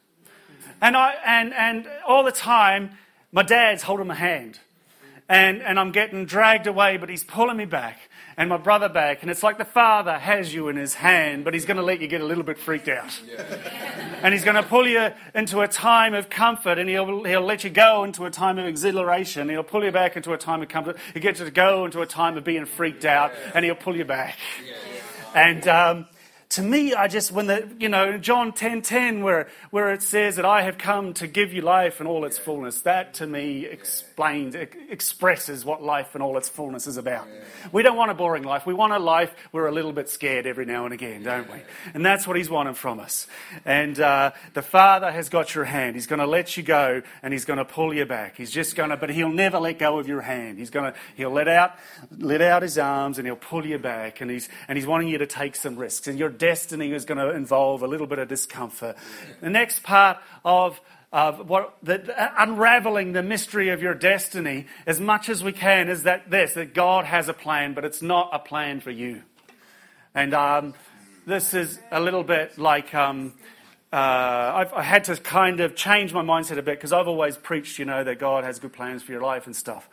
And, 0.80 0.96
I, 0.96 1.14
and, 1.26 1.52
and 1.52 1.88
all 2.06 2.22
the 2.22 2.32
time, 2.32 2.92
my 3.32 3.42
dad's 3.42 3.82
holding 3.82 4.06
my 4.06 4.14
hand. 4.14 4.60
And, 5.28 5.60
and 5.60 5.78
I'm 5.78 5.90
getting 5.90 6.24
dragged 6.24 6.66
away, 6.66 6.96
but 6.96 7.08
he's 7.08 7.24
pulling 7.24 7.56
me 7.56 7.64
back 7.64 7.98
and 8.38 8.48
my 8.48 8.56
brother 8.56 8.88
back. 8.88 9.22
And 9.22 9.30
it's 9.30 9.42
like 9.42 9.58
the 9.58 9.64
father 9.64 10.16
has 10.16 10.54
you 10.54 10.68
in 10.68 10.76
his 10.76 10.94
hand, 10.94 11.44
but 11.44 11.52
he's 11.52 11.66
going 11.66 11.76
to 11.76 11.82
let 11.82 12.00
you 12.00 12.06
get 12.06 12.20
a 12.20 12.24
little 12.24 12.44
bit 12.44 12.56
freaked 12.56 12.88
out. 12.88 13.20
Yeah. 13.28 13.42
And 14.22 14.32
he's 14.32 14.44
going 14.44 14.54
to 14.54 14.62
pull 14.62 14.86
you 14.86 15.10
into 15.34 15.60
a 15.60 15.68
time 15.68 16.14
of 16.14 16.30
comfort 16.30 16.78
and 16.78 16.88
he'll, 16.88 17.24
he'll 17.24 17.42
let 17.42 17.64
you 17.64 17.70
go 17.70 18.04
into 18.04 18.24
a 18.24 18.30
time 18.30 18.58
of 18.58 18.64
exhilaration. 18.64 19.48
He'll 19.48 19.64
pull 19.64 19.84
you 19.84 19.90
back 19.90 20.16
into 20.16 20.32
a 20.32 20.38
time 20.38 20.62
of 20.62 20.68
comfort. 20.68 20.96
He'll 21.12 21.22
get 21.22 21.40
you 21.40 21.44
to 21.44 21.50
go 21.50 21.84
into 21.84 22.00
a 22.00 22.06
time 22.06 22.36
of 22.36 22.44
being 22.44 22.64
freaked 22.64 23.04
out 23.04 23.32
and 23.54 23.64
he'll 23.64 23.74
pull 23.74 23.96
you 23.96 24.04
back. 24.04 24.38
Yeah. 24.64 24.76
And, 25.34 25.68
um, 25.68 26.06
to 26.50 26.62
me, 26.62 26.94
I 26.94 27.08
just, 27.08 27.30
when 27.30 27.46
the, 27.46 27.68
you 27.78 27.90
know, 27.90 28.16
John 28.16 28.52
10 28.52 28.80
10, 28.80 29.22
where, 29.22 29.48
where 29.70 29.92
it 29.92 30.02
says 30.02 30.36
that 30.36 30.46
I 30.46 30.62
have 30.62 30.78
come 30.78 31.12
to 31.14 31.26
give 31.26 31.52
you 31.52 31.60
life 31.60 32.00
in 32.00 32.06
all 32.06 32.24
its 32.24 32.38
fullness, 32.38 32.80
that 32.82 33.14
to 33.14 33.26
me 33.26 33.66
explains, 33.66 34.54
expresses 34.54 35.66
what 35.66 35.82
life 35.82 36.16
in 36.16 36.22
all 36.22 36.38
its 36.38 36.48
fullness 36.48 36.86
is 36.86 36.96
about. 36.96 37.28
We 37.70 37.82
don't 37.82 37.96
want 37.96 38.12
a 38.12 38.14
boring 38.14 38.44
life. 38.44 38.64
We 38.64 38.72
want 38.72 38.94
a 38.94 38.98
life 38.98 39.34
we're 39.52 39.66
a 39.66 39.72
little 39.72 39.92
bit 39.92 40.08
scared 40.08 40.46
every 40.46 40.64
now 40.64 40.86
and 40.86 40.94
again, 40.94 41.22
don't 41.22 41.52
we? 41.52 41.60
And 41.92 42.04
that's 42.04 42.26
what 42.26 42.38
He's 42.38 42.48
wanting 42.48 42.74
from 42.74 42.98
us. 42.98 43.26
And 43.66 44.00
uh, 44.00 44.30
the 44.54 44.62
Father 44.62 45.12
has 45.12 45.28
got 45.28 45.54
your 45.54 45.64
hand. 45.64 45.96
He's 45.96 46.06
going 46.06 46.20
to 46.20 46.26
let 46.26 46.56
you 46.56 46.62
go 46.62 47.02
and 47.22 47.34
He's 47.34 47.44
going 47.44 47.58
to 47.58 47.64
pull 47.66 47.92
you 47.92 48.06
back. 48.06 48.38
He's 48.38 48.50
just 48.50 48.74
going 48.74 48.88
to, 48.88 48.96
but 48.96 49.10
He'll 49.10 49.28
never 49.28 49.58
let 49.58 49.78
go 49.78 49.98
of 49.98 50.08
your 50.08 50.22
hand. 50.22 50.58
He's 50.58 50.70
going 50.70 50.92
to, 50.92 50.98
He'll 51.14 51.30
let 51.30 51.48
out, 51.48 51.74
let 52.16 52.40
out 52.40 52.62
His 52.62 52.78
arms 52.78 53.18
and 53.18 53.26
He'll 53.26 53.36
pull 53.36 53.66
you 53.66 53.78
back. 53.78 54.22
And 54.22 54.30
He's, 54.30 54.48
and 54.66 54.78
He's 54.78 54.86
wanting 54.86 55.08
you 55.08 55.18
to 55.18 55.26
take 55.26 55.54
some 55.54 55.76
risks. 55.76 56.08
And 56.08 56.18
you're 56.18 56.37
destiny 56.38 56.92
is 56.92 57.04
going 57.04 57.18
to 57.18 57.34
involve 57.34 57.82
a 57.82 57.86
little 57.86 58.06
bit 58.06 58.18
of 58.18 58.28
discomfort. 58.28 58.96
The 59.40 59.50
next 59.50 59.82
part 59.82 60.18
of 60.44 60.80
of 61.10 61.48
what 61.48 61.74
the, 61.82 62.14
unraveling 62.38 63.12
the 63.12 63.22
mystery 63.22 63.70
of 63.70 63.80
your 63.80 63.94
destiny 63.94 64.66
as 64.86 65.00
much 65.00 65.30
as 65.30 65.42
we 65.42 65.52
can 65.52 65.88
is 65.88 66.02
that 66.02 66.30
this 66.30 66.52
that 66.54 66.74
God 66.74 67.06
has 67.06 67.28
a 67.28 67.32
plan, 67.32 67.74
but 67.74 67.84
it's 67.84 68.02
not 68.02 68.28
a 68.32 68.38
plan 68.38 68.80
for 68.80 68.90
you. 68.90 69.22
And 70.14 70.34
um, 70.34 70.74
this 71.26 71.54
is 71.54 71.78
a 71.90 72.00
little 72.00 72.24
bit 72.24 72.58
like 72.58 72.94
um, 72.94 73.32
uh, 73.92 73.96
I've 73.96 74.72
I 74.74 74.82
had 74.82 75.04
to 75.04 75.16
kind 75.16 75.60
of 75.60 75.74
change 75.74 76.12
my 76.12 76.22
mindset 76.22 76.58
a 76.58 76.62
bit 76.62 76.76
because 76.76 76.92
I've 76.92 77.08
always 77.08 77.36
preached, 77.38 77.78
you 77.78 77.86
know, 77.86 78.04
that 78.04 78.18
God 78.18 78.44
has 78.44 78.58
good 78.58 78.72
plans 78.72 79.02
for 79.02 79.12
your 79.12 79.22
life 79.22 79.46
and 79.46 79.56
stuff. 79.56 79.88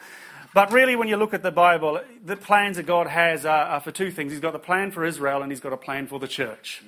But 0.56 0.72
really, 0.72 0.96
when 0.96 1.10
you 1.10 1.18
look 1.18 1.34
at 1.34 1.44
the 1.44 1.52
Bible, 1.52 2.00
the 2.24 2.38
plans 2.38 2.78
that 2.78 2.86
God 2.86 3.08
has 3.08 3.46
are, 3.46 3.65
are 3.65 3.82
for 3.82 3.91
two 3.91 4.10
things. 4.10 4.32
He's 4.32 4.39
got 4.39 4.54
the 4.54 4.58
plan 4.58 4.89
for 4.89 5.04
Israel 5.04 5.41
and 5.41 5.52
He's 5.52 5.60
got 5.60 5.74
a 5.74 5.78
plan 5.78 6.08
for 6.08 6.18
the 6.18 6.30
church. 6.30 6.82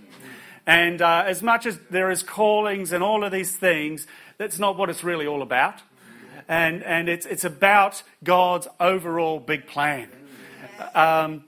And 0.65 1.01
uh, 1.01 1.25
as 1.27 1.43
much 1.43 1.65
as 1.65 1.77
there 1.89 2.09
is 2.09 2.23
callings 2.23 2.93
and 2.93 3.03
all 3.03 3.25
of 3.25 3.33
these 3.33 3.57
things, 3.57 4.07
that's 4.37 4.57
not 4.57 4.77
what 4.77 4.89
it's 4.89 5.03
really 5.03 5.27
all 5.27 5.41
about. 5.41 5.81
And, 6.47 6.81
and 6.81 7.09
it's, 7.09 7.25
it's 7.25 7.43
about 7.43 8.03
God's 8.23 8.69
overall 8.79 9.41
big 9.41 9.67
plan. 9.67 10.07
Um, 10.95 11.43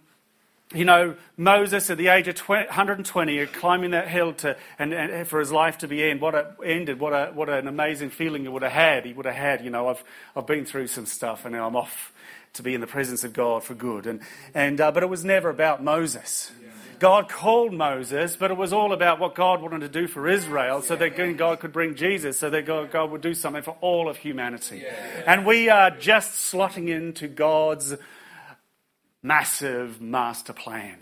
you 0.73 0.85
know, 0.85 1.15
Moses 1.35 1.89
at 1.89 1.97
the 1.97 2.09
age 2.09 2.27
of 2.27 2.35
20, 2.35 2.67
120, 2.67 3.45
climbing 3.47 3.91
that 3.91 4.07
hill 4.07 4.33
to, 4.33 4.55
and, 4.77 4.93
and, 4.93 5.27
for 5.27 5.39
his 5.39 5.51
life 5.51 5.79
to 5.79 5.87
be 5.87 6.03
end, 6.03 6.21
what 6.21 6.35
a, 6.35 6.53
ended, 6.63 6.99
what, 6.99 7.11
a, 7.11 7.31
what 7.33 7.49
an 7.49 7.67
amazing 7.67 8.11
feeling 8.11 8.43
he 8.43 8.47
would 8.47 8.61
have 8.61 8.71
had. 8.71 9.05
He 9.05 9.13
would 9.13 9.25
have 9.25 9.35
had, 9.35 9.63
you 9.63 9.71
know, 9.71 9.87
I've, 9.87 10.03
I've 10.35 10.45
been 10.45 10.65
through 10.65 10.87
some 10.87 11.07
stuff 11.07 11.45
and 11.45 11.55
now 11.55 11.65
I'm 11.65 11.75
off 11.75 12.13
to 12.53 12.63
be 12.63 12.75
in 12.75 12.81
the 12.81 12.87
presence 12.87 13.23
of 13.23 13.33
God 13.33 13.63
for 13.63 13.73
good. 13.73 14.05
And, 14.05 14.21
and, 14.53 14.79
uh, 14.79 14.91
but 14.91 15.01
it 15.01 15.09
was 15.09 15.25
never 15.25 15.49
about 15.49 15.83
Moses. 15.83 16.51
God 16.99 17.29
called 17.29 17.73
Moses, 17.73 18.35
but 18.35 18.51
it 18.51 18.57
was 18.57 18.73
all 18.73 18.91
about 18.91 19.19
what 19.19 19.33
God 19.33 19.61
wanted 19.61 19.79
to 19.79 19.87
do 19.87 20.05
for 20.05 20.27
Israel 20.27 20.81
so 20.81 20.97
that 20.97 21.15
God 21.37 21.61
could 21.61 21.71
bring 21.71 21.95
Jesus, 21.95 22.37
so 22.37 22.49
that 22.49 22.65
God, 22.65 22.91
God 22.91 23.09
would 23.11 23.21
do 23.21 23.33
something 23.33 23.63
for 23.63 23.77
all 23.79 24.09
of 24.09 24.17
humanity. 24.17 24.83
And 25.25 25.45
we 25.45 25.69
are 25.69 25.91
just 25.91 26.53
slotting 26.53 26.89
into 26.89 27.29
God's 27.29 27.95
massive 29.21 30.01
master 30.01 30.53
plan. 30.53 30.97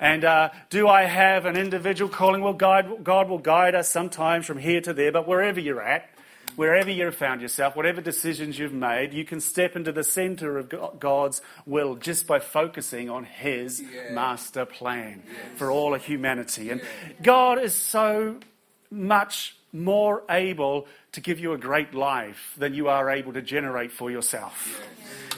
And 0.00 0.24
uh, 0.24 0.50
do 0.70 0.88
I 0.88 1.04
have 1.04 1.46
an 1.46 1.56
individual 1.56 2.10
calling? 2.10 2.42
Well, 2.42 2.52
God, 2.52 3.04
God 3.04 3.28
will 3.28 3.38
guide 3.38 3.74
us 3.74 3.88
sometimes 3.88 4.44
from 4.44 4.58
here 4.58 4.80
to 4.82 4.92
there, 4.92 5.12
but 5.12 5.26
wherever 5.26 5.60
you're 5.60 5.82
at, 5.82 6.10
wherever 6.56 6.90
you've 6.90 7.14
found 7.14 7.40
yourself, 7.40 7.76
whatever 7.76 8.00
decisions 8.00 8.58
you've 8.58 8.72
made, 8.72 9.12
you 9.12 9.24
can 9.24 9.40
step 9.40 9.76
into 9.76 9.92
the 9.92 10.04
center 10.04 10.58
of 10.58 10.98
God's 10.98 11.40
will 11.64 11.94
just 11.96 12.26
by 12.26 12.38
focusing 12.38 13.08
on 13.08 13.24
His 13.24 13.80
yeah. 13.80 14.12
master 14.12 14.64
plan 14.64 15.22
yes. 15.26 15.36
for 15.56 15.70
all 15.70 15.94
of 15.94 16.04
humanity. 16.04 16.70
And 16.70 16.82
God 17.22 17.58
is 17.62 17.74
so 17.74 18.40
much 18.90 19.56
more 19.74 20.22
able 20.30 20.86
to 21.12 21.20
give 21.20 21.40
you 21.40 21.52
a 21.52 21.58
great 21.58 21.92
life 21.92 22.54
than 22.56 22.72
you 22.74 22.88
are 22.88 23.10
able 23.10 23.32
to 23.32 23.42
generate 23.42 23.92
for 23.92 24.10
yourself. 24.10 24.80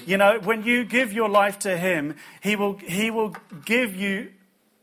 You 0.07 0.18
know, 0.18 0.38
when 0.38 0.62
you 0.62 0.85
give 0.85 1.12
your 1.12 1.29
life 1.29 1.59
to 1.61 1.77
Him, 1.77 2.14
He 2.42 2.55
will, 2.55 2.77
he 2.77 3.11
will 3.11 3.35
give 3.64 3.96
you 3.96 4.31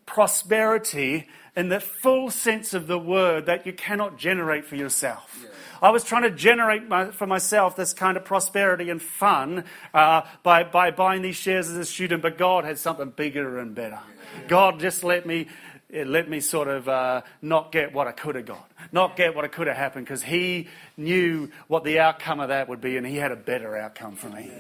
prosperity 0.05 1.29
in 1.55 1.69
the 1.69 1.79
full 1.79 2.31
sense 2.31 2.73
of 2.73 2.87
the 2.87 2.97
word 2.97 3.45
that 3.45 3.65
you 3.65 3.73
cannot 3.73 4.17
generate 4.17 4.65
for 4.65 4.75
yourself. 4.75 5.39
Yeah. 5.41 5.49
I 5.83 5.91
was 5.91 6.03
trying 6.03 6.23
to 6.23 6.31
generate 6.31 6.87
my, 6.87 7.11
for 7.11 7.27
myself 7.27 7.75
this 7.75 7.93
kind 7.93 8.17
of 8.17 8.23
prosperity 8.23 8.89
and 8.89 9.01
fun 9.01 9.65
uh, 9.93 10.21
by, 10.41 10.63
by 10.63 10.91
buying 10.91 11.21
these 11.21 11.35
shares 11.35 11.69
as 11.69 11.75
a 11.75 11.85
student, 11.85 12.21
but 12.21 12.37
God 12.37 12.63
had 12.63 12.79
something 12.79 13.09
bigger 13.09 13.59
and 13.59 13.75
better. 13.75 13.99
God 14.47 14.79
just 14.79 15.03
let 15.03 15.25
me 15.25 15.47
let 15.93 16.29
me 16.29 16.39
sort 16.39 16.67
of 16.67 16.89
uh, 16.89 17.21
not 17.41 17.71
get 17.71 17.93
what 17.93 18.08
I 18.08 18.12
could 18.12 18.36
have 18.36 18.45
got, 18.45 18.71
not 18.91 19.15
get 19.15 19.36
what 19.36 19.45
I 19.45 19.47
could 19.47 19.67
have 19.67 19.77
happened, 19.77 20.06
because 20.06 20.23
He 20.23 20.67
knew 20.97 21.49
what 21.67 21.84
the 21.84 21.99
outcome 21.99 22.39
of 22.39 22.49
that 22.49 22.67
would 22.67 22.82
be, 22.82 22.97
and 22.97 23.06
He 23.06 23.17
had 23.17 23.32
a 23.32 23.36
better 23.36 23.77
outcome 23.77 24.15
for 24.15 24.29
me. 24.29 24.51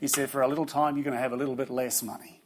He 0.00 0.08
said, 0.08 0.30
For 0.30 0.42
a 0.42 0.48
little 0.48 0.66
time, 0.66 0.96
you're 0.96 1.04
going 1.04 1.16
to 1.16 1.22
have 1.22 1.32
a 1.32 1.36
little 1.36 1.56
bit 1.56 1.70
less 1.70 2.02
money. 2.02 2.40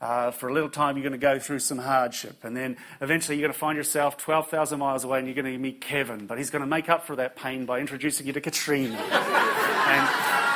Uh, 0.00 0.30
for 0.30 0.48
a 0.48 0.52
little 0.52 0.70
time, 0.70 0.96
you're 0.96 1.02
going 1.02 1.12
to 1.12 1.18
go 1.18 1.40
through 1.40 1.58
some 1.58 1.78
hardship. 1.78 2.44
And 2.44 2.56
then 2.56 2.76
eventually, 3.00 3.36
you're 3.36 3.48
going 3.48 3.52
to 3.52 3.58
find 3.58 3.76
yourself 3.76 4.16
12,000 4.16 4.78
miles 4.78 5.02
away 5.02 5.18
and 5.18 5.26
you're 5.26 5.34
going 5.34 5.52
to 5.52 5.58
meet 5.58 5.80
Kevin. 5.80 6.26
But 6.26 6.38
he's 6.38 6.50
going 6.50 6.60
to 6.60 6.68
make 6.68 6.88
up 6.88 7.04
for 7.04 7.16
that 7.16 7.34
pain 7.34 7.66
by 7.66 7.80
introducing 7.80 8.26
you 8.26 8.32
to 8.32 8.40
Katrina. 8.40 8.96
and, 8.96 10.47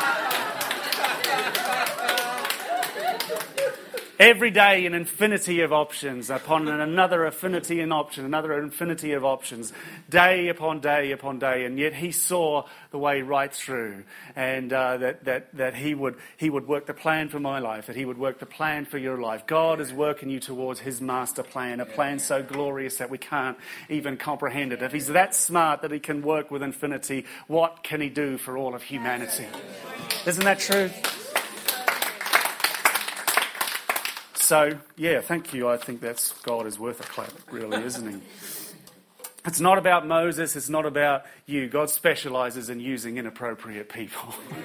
Every 4.22 4.52
day, 4.52 4.86
an 4.86 4.94
infinity 4.94 5.62
of 5.62 5.72
options 5.72 6.30
upon 6.30 6.68
another 6.68 7.26
infinity 7.26 7.80
in 7.80 7.90
option, 7.90 8.24
another 8.24 8.56
infinity 8.62 9.14
of 9.14 9.24
options, 9.24 9.72
day 10.08 10.46
upon 10.46 10.78
day 10.78 11.10
upon 11.10 11.40
day. 11.40 11.64
And 11.64 11.76
yet 11.76 11.92
he 11.92 12.12
saw 12.12 12.66
the 12.92 12.98
way 12.98 13.22
right 13.22 13.52
through, 13.52 14.04
and 14.36 14.72
uh, 14.72 14.98
that, 14.98 15.24
that, 15.24 15.56
that 15.56 15.74
he, 15.74 15.96
would, 15.96 16.14
he 16.36 16.50
would 16.50 16.68
work 16.68 16.86
the 16.86 16.94
plan 16.94 17.30
for 17.30 17.40
my 17.40 17.58
life, 17.58 17.86
that 17.86 17.96
he 17.96 18.04
would 18.04 18.16
work 18.16 18.38
the 18.38 18.46
plan 18.46 18.84
for 18.84 18.96
your 18.96 19.20
life. 19.20 19.44
God 19.44 19.80
is 19.80 19.92
working 19.92 20.30
you 20.30 20.38
towards 20.38 20.78
his 20.78 21.00
master 21.00 21.42
plan, 21.42 21.80
a 21.80 21.84
plan 21.84 22.20
so 22.20 22.44
glorious 22.44 22.98
that 22.98 23.10
we 23.10 23.18
can't 23.18 23.58
even 23.88 24.16
comprehend 24.16 24.72
it. 24.72 24.82
If 24.82 24.92
he's 24.92 25.08
that 25.08 25.34
smart 25.34 25.82
that 25.82 25.90
he 25.90 25.98
can 25.98 26.22
work 26.22 26.48
with 26.48 26.62
infinity, 26.62 27.24
what 27.48 27.82
can 27.82 28.00
he 28.00 28.08
do 28.08 28.38
for 28.38 28.56
all 28.56 28.76
of 28.76 28.84
humanity? 28.84 29.48
Isn't 30.24 30.44
that 30.44 30.60
true? 30.60 30.92
So, 34.52 34.76
yeah, 34.98 35.22
thank 35.22 35.54
you. 35.54 35.70
I 35.70 35.78
think 35.78 36.02
that's 36.02 36.34
God 36.42 36.66
is 36.66 36.78
worth 36.78 37.00
a 37.00 37.04
clap, 37.04 37.32
really, 37.50 37.82
isn't 37.84 38.06
he? 38.06 38.20
It's 39.46 39.60
not 39.60 39.78
about 39.78 40.06
Moses, 40.06 40.56
it's 40.56 40.68
not 40.68 40.84
about 40.84 41.24
you. 41.46 41.68
God 41.68 41.88
specializes 41.88 42.68
in 42.68 42.78
using 42.78 43.16
inappropriate 43.16 43.88
people. 43.88 44.34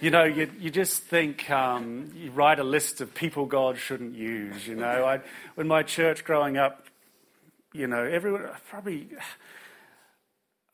you 0.00 0.10
know, 0.10 0.24
you, 0.24 0.50
you 0.60 0.70
just 0.70 1.02
think, 1.02 1.50
um, 1.50 2.12
you 2.14 2.30
write 2.32 2.60
a 2.60 2.64
list 2.64 3.00
of 3.00 3.14
people 3.14 3.46
God 3.46 3.78
shouldn't 3.78 4.14
use. 4.14 4.68
You 4.68 4.76
know, 4.76 5.04
I, 5.04 5.20
when 5.54 5.66
my 5.66 5.82
church 5.82 6.22
growing 6.22 6.58
up, 6.58 6.86
you 7.72 7.86
know, 7.86 8.04
everyone, 8.04 8.50
probably 8.68 9.08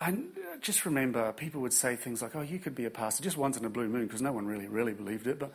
I 0.00 0.16
just 0.60 0.86
remember 0.86 1.32
people 1.32 1.60
would 1.60 1.72
say 1.72 1.94
things 1.96 2.22
like, 2.22 2.34
oh, 2.34 2.40
you 2.40 2.58
could 2.58 2.74
be 2.74 2.86
a 2.86 2.90
pastor 2.90 3.22
just 3.22 3.36
once 3.36 3.56
in 3.56 3.64
a 3.64 3.70
blue 3.70 3.88
moon, 3.88 4.06
because 4.06 4.22
no 4.22 4.32
one 4.32 4.46
really, 4.46 4.66
really 4.66 4.94
believed 4.94 5.26
it. 5.26 5.38
But 5.38 5.52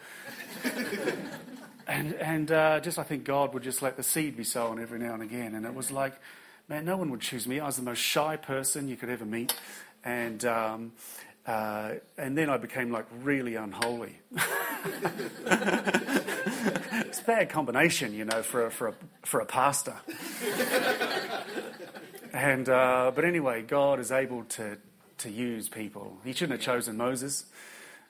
And, 1.87 2.13
and 2.15 2.51
uh, 2.51 2.79
just 2.79 2.97
I 2.97 3.03
think 3.03 3.25
God 3.25 3.53
would 3.53 3.63
just 3.63 3.81
let 3.81 3.97
the 3.97 4.03
seed 4.03 4.35
be 4.35 4.43
sown 4.43 4.81
every 4.81 4.99
now 4.99 5.13
and 5.13 5.21
again. 5.21 5.55
And 5.55 5.65
it 5.65 5.73
was 5.73 5.91
like, 5.91 6.13
man, 6.67 6.85
no 6.85 6.97
one 6.97 7.11
would 7.11 7.21
choose 7.21 7.47
me. 7.47 7.59
I 7.59 7.65
was 7.67 7.77
the 7.77 7.83
most 7.83 7.99
shy 7.99 8.37
person 8.37 8.87
you 8.87 8.95
could 8.95 9.09
ever 9.09 9.25
meet. 9.25 9.53
And, 10.03 10.43
um, 10.45 10.93
uh, 11.45 11.93
and 12.17 12.35
then 12.37 12.49
I 12.49 12.57
became 12.57 12.91
like 12.91 13.05
really 13.21 13.55
unholy. 13.55 14.17
it's 17.05 17.19
a 17.19 17.23
bad 17.25 17.49
combination, 17.49 18.13
you 18.13 18.25
know, 18.25 18.41
for 18.41 18.65
a, 18.65 18.71
for 18.71 18.87
a, 18.87 18.93
for 19.23 19.39
a 19.41 19.45
pastor. 19.45 19.95
And, 22.35 22.67
uh, 22.67 23.13
but 23.15 23.23
anyway, 23.23 23.61
God 23.61 23.97
is 23.97 24.11
able 24.11 24.43
to, 24.43 24.77
to 25.19 25.29
use 25.29 25.69
people. 25.69 26.17
He 26.25 26.33
shouldn't 26.33 26.59
have 26.59 26.75
chosen 26.75 26.97
Moses, 26.97 27.45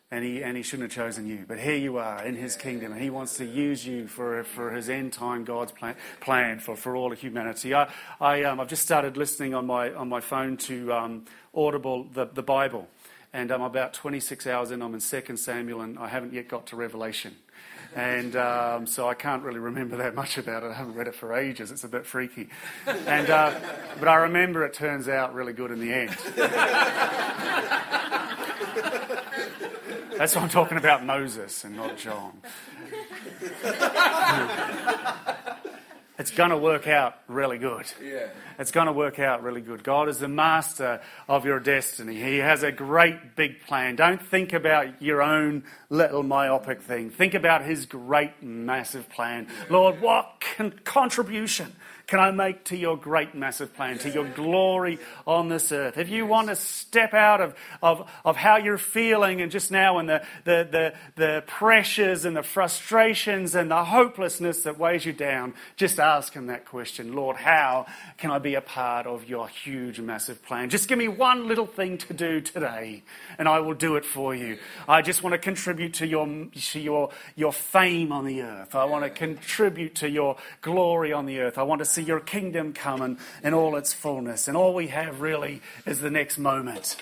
and 0.09 0.25
he, 0.25 0.41
and 0.41 0.57
he 0.57 0.63
shouldn't 0.63 0.91
have 0.91 1.05
chosen 1.05 1.27
you. 1.27 1.45
But 1.47 1.59
here 1.59 1.75
you 1.75 1.97
are 1.97 2.25
in 2.25 2.35
his 2.35 2.55
kingdom, 2.55 2.91
and 2.91 2.99
he 2.99 3.11
wants 3.11 3.37
to 3.37 3.45
use 3.45 3.85
you 3.85 4.07
for, 4.07 4.43
for 4.43 4.71
his 4.71 4.89
end 4.89 5.13
time 5.13 5.43
God's 5.43 5.73
plan, 5.73 5.95
plan 6.21 6.57
for, 6.57 6.75
for 6.75 6.95
all 6.95 7.11
of 7.11 7.19
humanity. 7.19 7.75
I, 7.75 7.87
I, 8.19 8.45
um, 8.45 8.59
I've 8.59 8.67
just 8.67 8.81
started 8.81 9.15
listening 9.15 9.53
on 9.53 9.67
my, 9.67 9.93
on 9.93 10.09
my 10.09 10.21
phone 10.21 10.57
to 10.57 10.91
um, 10.91 11.25
Audible, 11.53 12.05
the, 12.11 12.25
the 12.25 12.41
Bible. 12.41 12.87
And 13.35 13.51
I'm 13.51 13.61
about 13.63 13.93
26 13.93 14.47
hours 14.47 14.71
in. 14.71 14.81
I'm 14.81 14.93
in 14.93 15.01
2 15.01 15.35
Samuel, 15.35 15.81
and 15.81 15.99
I 15.99 16.07
haven't 16.07 16.31
yet 16.31 16.47
got 16.47 16.67
to 16.67 16.77
Revelation. 16.77 17.35
And 17.93 18.33
um, 18.37 18.87
so 18.87 19.09
I 19.09 19.13
can't 19.13 19.43
really 19.43 19.59
remember 19.59 19.97
that 19.97 20.15
much 20.15 20.37
about 20.37 20.63
it. 20.63 20.67
I 20.67 20.73
haven't 20.73 20.95
read 20.95 21.09
it 21.09 21.15
for 21.15 21.33
ages. 21.33 21.69
It's 21.69 21.83
a 21.83 21.89
bit 21.89 22.05
freaky. 22.05 22.47
And, 22.87 23.29
uh, 23.29 23.59
but 23.99 24.07
I 24.07 24.15
remember 24.15 24.63
it 24.63 24.73
turns 24.73 25.09
out 25.09 25.33
really 25.33 25.51
good 25.51 25.71
in 25.71 25.81
the 25.81 25.91
end. 25.91 26.11
That's 30.17 30.33
why 30.33 30.41
I'm 30.41 30.47
talking 30.47 30.77
about 30.77 31.05
Moses 31.05 31.65
and 31.65 31.75
not 31.75 31.97
John. 31.97 32.39
It's 36.17 36.31
going 36.31 36.51
to 36.51 36.57
work 36.57 36.87
out 36.87 37.15
really 37.27 37.57
good. 37.57 37.85
Yeah. 38.03 38.27
It's 38.57 38.71
going 38.71 38.87
to 38.87 38.93
work 38.93 39.19
out 39.19 39.43
really 39.43 39.61
good. 39.61 39.83
God 39.83 40.07
is 40.07 40.19
the 40.19 40.27
master 40.27 41.01
of 41.27 41.45
your 41.45 41.59
destiny. 41.59 42.15
He 42.15 42.37
has 42.37 42.63
a 42.63 42.71
great 42.71 43.35
big 43.35 43.61
plan. 43.61 43.95
Don't 43.95 44.21
think 44.21 44.53
about 44.53 45.01
your 45.01 45.21
own 45.21 45.63
little 45.89 46.23
myopic 46.23 46.81
thing. 46.81 47.09
Think 47.09 47.33
about 47.33 47.63
His 47.63 47.85
great 47.85 48.41
massive 48.41 49.09
plan. 49.09 49.47
Lord, 49.69 50.01
what 50.01 50.39
can, 50.39 50.71
contribution 50.83 51.75
can 52.07 52.19
I 52.19 52.31
make 52.31 52.65
to 52.65 52.77
your 52.77 52.97
great 52.97 53.33
massive 53.33 53.73
plan, 53.73 53.97
to 53.99 54.09
your 54.09 54.25
glory 54.25 54.99
on 55.25 55.49
this 55.49 55.71
earth? 55.71 55.97
If 55.97 56.09
you 56.09 56.25
want 56.25 56.49
to 56.49 56.55
step 56.55 57.13
out 57.13 57.41
of, 57.41 57.55
of, 57.81 58.09
of 58.23 58.35
how 58.35 58.57
you're 58.57 58.77
feeling 58.77 59.41
and 59.41 59.51
just 59.51 59.71
now 59.71 59.97
and 59.97 60.07
the, 60.09 60.23
the, 60.43 60.67
the, 60.69 60.93
the 61.15 61.43
pressures 61.47 62.25
and 62.25 62.35
the 62.35 62.43
frustrations 62.43 63.55
and 63.55 63.71
the 63.71 63.83
hopelessness 63.83 64.63
that 64.63 64.77
weighs 64.77 65.05
you 65.05 65.13
down, 65.13 65.55
just 65.77 65.99
ask 65.99 66.33
him 66.33 66.47
that 66.47 66.65
question. 66.65 67.13
Lord, 67.13 67.37
how 67.37 67.87
can 68.17 68.29
I 68.29 68.37
be 68.37 68.55
a 68.55 68.61
part 68.61 69.07
of 69.07 69.27
your 69.27 69.47
huge 69.47 69.99
massive 69.99 70.43
plan? 70.45 70.69
Just 70.69 70.87
give 70.87 70.99
me 70.99 71.07
one 71.07 71.47
little 71.47 71.67
thing 71.67 71.97
to 71.97 72.13
do 72.13 72.39
today 72.39 73.03
and 73.39 73.47
I 73.47 73.59
will 73.59 73.73
do 73.73 73.95
it 73.95 74.05
for 74.05 74.35
you. 74.35 74.59
I 74.87 75.01
just 75.01 75.23
want 75.23 75.33
to 75.33 75.39
contribute 75.39 75.95
to 75.95 76.07
your, 76.07 76.27
to 76.53 76.79
your, 76.79 77.09
your 77.35 77.51
fame 77.51 78.11
on 78.11 78.25
the 78.25 78.43
earth. 78.43 78.75
I 78.75 78.85
want 78.85 79.03
to 79.05 79.09
contribute 79.09 79.95
to 79.95 80.09
your 80.09 80.37
glory 80.61 81.11
on 81.11 81.25
the 81.25 81.39
earth. 81.39 81.57
I 81.57 81.63
want 81.63 81.79
to 81.79 81.94
see 81.95 82.03
your 82.03 82.19
kingdom 82.19 82.73
come 82.73 83.01
in, 83.01 83.17
in 83.43 83.53
all 83.53 83.75
its 83.75 83.93
fullness. 83.93 84.47
And 84.47 84.55
all 84.55 84.73
we 84.73 84.87
have 84.87 85.21
really 85.21 85.61
is 85.85 85.99
the 85.99 86.11
next 86.11 86.37
moment. 86.37 86.97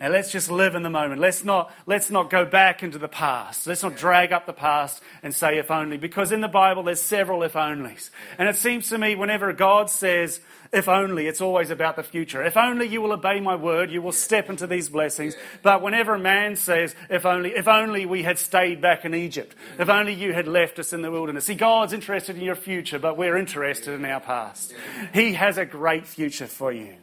And 0.00 0.12
let's 0.12 0.32
just 0.32 0.50
live 0.50 0.74
in 0.74 0.82
the 0.82 0.90
moment. 0.90 1.20
Let's 1.20 1.44
not, 1.44 1.72
let's 1.86 2.10
not 2.10 2.28
go 2.28 2.44
back 2.44 2.82
into 2.82 2.98
the 2.98 3.08
past. 3.08 3.66
Let's 3.66 3.84
not 3.84 3.96
drag 3.96 4.32
up 4.32 4.46
the 4.46 4.52
past 4.52 5.00
and 5.22 5.32
say 5.32 5.58
if 5.58 5.70
only. 5.70 5.96
Because 5.96 6.32
in 6.32 6.40
the 6.40 6.48
Bible, 6.48 6.82
there's 6.82 7.00
several 7.00 7.42
if 7.44 7.52
onlys. 7.52 8.10
And 8.36 8.48
it 8.48 8.56
seems 8.56 8.88
to 8.88 8.98
me 8.98 9.14
whenever 9.14 9.52
God 9.52 9.90
says 9.90 10.40
if 10.72 10.88
only, 10.88 11.26
it's 11.26 11.42
always 11.42 11.70
about 11.70 11.96
the 11.96 12.02
future. 12.02 12.42
If 12.42 12.56
only 12.56 12.86
you 12.86 13.02
will 13.02 13.12
obey 13.12 13.40
my 13.40 13.56
word, 13.56 13.90
you 13.90 14.00
will 14.00 14.12
step 14.12 14.48
into 14.48 14.66
these 14.66 14.88
blessings. 14.88 15.36
But 15.62 15.82
whenever 15.82 16.14
a 16.14 16.18
man 16.18 16.56
says, 16.56 16.94
if 17.10 17.26
only, 17.26 17.50
if 17.50 17.68
only 17.68 18.06
we 18.06 18.22
had 18.22 18.38
stayed 18.38 18.80
back 18.80 19.04
in 19.04 19.14
Egypt, 19.14 19.54
if 19.78 19.90
only 19.90 20.14
you 20.14 20.32
had 20.32 20.48
left 20.48 20.78
us 20.78 20.94
in 20.94 21.02
the 21.02 21.10
wilderness. 21.10 21.44
See, 21.44 21.56
God's 21.56 21.92
interested 21.92 22.36
in 22.36 22.42
your 22.42 22.54
future, 22.54 22.98
but 22.98 23.18
we're 23.18 23.36
interested 23.36 23.92
in 23.92 24.04
our 24.06 24.20
past. 24.20 24.72
He 25.12 25.34
has 25.34 25.58
a 25.58 25.66
great 25.66 26.06
future 26.06 26.46
for 26.46 26.72
you. 26.72 26.94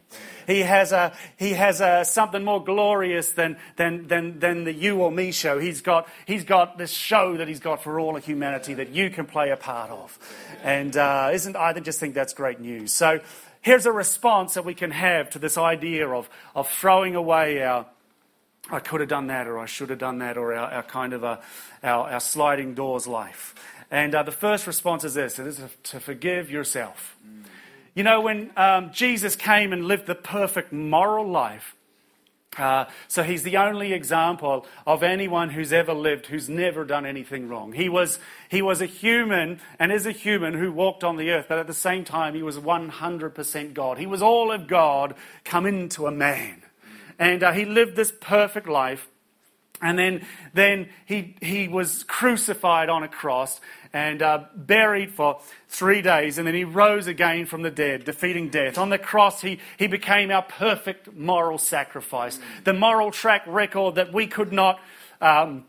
He 0.50 0.60
has 0.60 0.90
a, 0.90 1.12
he 1.36 1.52
has 1.52 1.80
a, 1.80 2.04
something 2.04 2.44
more 2.44 2.62
glorious 2.62 3.30
than, 3.32 3.56
than, 3.76 4.08
than, 4.08 4.40
than 4.40 4.64
the 4.64 4.72
you 4.72 5.00
or 5.00 5.12
me 5.12 5.30
show. 5.30 5.60
He's 5.60 5.80
got, 5.80 6.08
he's 6.26 6.42
got 6.42 6.76
this 6.76 6.90
show 6.90 7.36
that 7.36 7.46
he's 7.46 7.60
got 7.60 7.84
for 7.84 8.00
all 8.00 8.16
of 8.16 8.24
humanity 8.24 8.74
that 8.74 8.88
you 8.88 9.10
can 9.10 9.26
play 9.26 9.50
a 9.50 9.56
part 9.56 9.90
of. 9.90 10.18
And 10.64 10.96
uh, 10.96 11.30
isn't, 11.32 11.54
I 11.54 11.72
just 11.74 12.00
think 12.00 12.14
that's 12.14 12.34
great 12.34 12.58
news. 12.58 12.92
So 12.92 13.20
here's 13.60 13.86
a 13.86 13.92
response 13.92 14.54
that 14.54 14.64
we 14.64 14.74
can 14.74 14.90
have 14.90 15.30
to 15.30 15.38
this 15.38 15.56
idea 15.56 16.08
of, 16.08 16.28
of 16.56 16.68
throwing 16.68 17.14
away 17.14 17.62
our, 17.62 17.86
I 18.70 18.80
could 18.80 19.00
have 19.00 19.08
done 19.08 19.28
that, 19.28 19.46
or 19.46 19.58
I 19.58 19.66
should 19.66 19.90
have 19.90 20.00
done 20.00 20.18
that, 20.18 20.36
or 20.36 20.52
our, 20.52 20.70
our 20.70 20.82
kind 20.82 21.12
of 21.12 21.22
a, 21.22 21.40
our, 21.84 22.10
our, 22.10 22.20
sliding 22.20 22.74
doors 22.74 23.06
life. 23.06 23.54
And 23.88 24.14
uh, 24.14 24.24
the 24.24 24.32
first 24.32 24.66
response 24.66 25.04
is 25.04 25.14
this 25.14 25.38
it 25.38 25.46
is 25.46 25.60
to 25.84 26.00
forgive 26.00 26.50
yourself. 26.50 27.16
Mm. 27.24 27.44
You 27.94 28.04
know, 28.04 28.20
when 28.20 28.50
um, 28.56 28.92
Jesus 28.92 29.36
came 29.36 29.72
and 29.72 29.84
lived 29.84 30.06
the 30.06 30.14
perfect 30.14 30.72
moral 30.72 31.28
life, 31.28 31.74
uh, 32.56 32.86
so 33.06 33.22
he's 33.22 33.44
the 33.44 33.56
only 33.56 33.92
example 33.92 34.66
of 34.86 35.02
anyone 35.02 35.50
who's 35.50 35.72
ever 35.72 35.94
lived 35.94 36.26
who's 36.26 36.48
never 36.48 36.84
done 36.84 37.06
anything 37.06 37.48
wrong. 37.48 37.72
He 37.72 37.88
was, 37.88 38.18
he 38.48 38.60
was 38.60 38.80
a 38.80 38.86
human 38.86 39.60
and 39.78 39.92
is 39.92 40.04
a 40.04 40.12
human 40.12 40.54
who 40.54 40.72
walked 40.72 41.04
on 41.04 41.16
the 41.16 41.30
earth, 41.30 41.46
but 41.48 41.58
at 41.58 41.68
the 41.68 41.74
same 41.74 42.04
time, 42.04 42.34
he 42.34 42.42
was 42.42 42.58
100% 42.58 43.74
God. 43.74 43.98
He 43.98 44.06
was 44.06 44.20
all 44.20 44.50
of 44.50 44.66
God 44.66 45.14
come 45.44 45.64
into 45.64 46.06
a 46.06 46.10
man. 46.10 46.62
And 47.18 47.42
uh, 47.42 47.52
he 47.52 47.64
lived 47.64 47.96
this 47.96 48.12
perfect 48.20 48.68
life. 48.68 49.08
And 49.82 49.98
then, 49.98 50.26
then 50.52 50.88
he, 51.06 51.36
he 51.40 51.68
was 51.68 52.04
crucified 52.04 52.88
on 52.88 53.02
a 53.02 53.08
cross 53.08 53.60
and 53.92 54.22
uh, 54.22 54.44
buried 54.54 55.12
for 55.12 55.40
three 55.68 56.02
days, 56.02 56.38
and 56.38 56.46
then 56.46 56.54
he 56.54 56.64
rose 56.64 57.06
again 57.06 57.46
from 57.46 57.62
the 57.62 57.70
dead, 57.70 58.04
defeating 58.04 58.48
death. 58.48 58.78
On 58.78 58.88
the 58.88 58.98
cross, 58.98 59.40
he, 59.40 59.58
he 59.78 59.86
became 59.88 60.30
our 60.30 60.42
perfect 60.42 61.12
moral 61.14 61.58
sacrifice, 61.58 62.38
the 62.64 62.72
moral 62.72 63.10
track 63.10 63.42
record 63.46 63.96
that 63.96 64.12
we 64.12 64.26
could 64.26 64.52
not. 64.52 64.80
Um, 65.20 65.64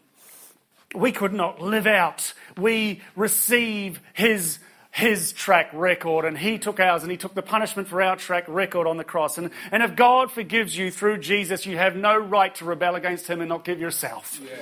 we 0.93 1.13
could 1.13 1.31
not 1.31 1.61
live 1.61 1.87
out. 1.87 2.33
We 2.57 3.01
receive 3.15 4.01
his 4.13 4.59
his 4.91 5.31
track 5.31 5.69
record 5.73 6.25
and 6.25 6.37
he 6.37 6.59
took 6.59 6.79
ours 6.79 7.01
and 7.01 7.11
he 7.11 7.17
took 7.17 7.33
the 7.33 7.41
punishment 7.41 7.87
for 7.87 8.01
our 8.01 8.17
track 8.17 8.43
record 8.47 8.87
on 8.87 8.97
the 8.97 9.03
cross. 9.03 9.37
And, 9.37 9.51
and 9.71 9.81
if 9.81 9.95
God 9.95 10.31
forgives 10.31 10.77
you 10.77 10.91
through 10.91 11.19
Jesus, 11.19 11.65
you 11.65 11.77
have 11.77 11.95
no 11.95 12.17
right 12.17 12.53
to 12.55 12.65
rebel 12.65 12.95
against 12.95 13.27
him 13.27 13.39
and 13.39 13.49
not 13.49 13.63
give 13.63 13.79
yourself. 13.79 14.39
Yeah. 14.43 14.57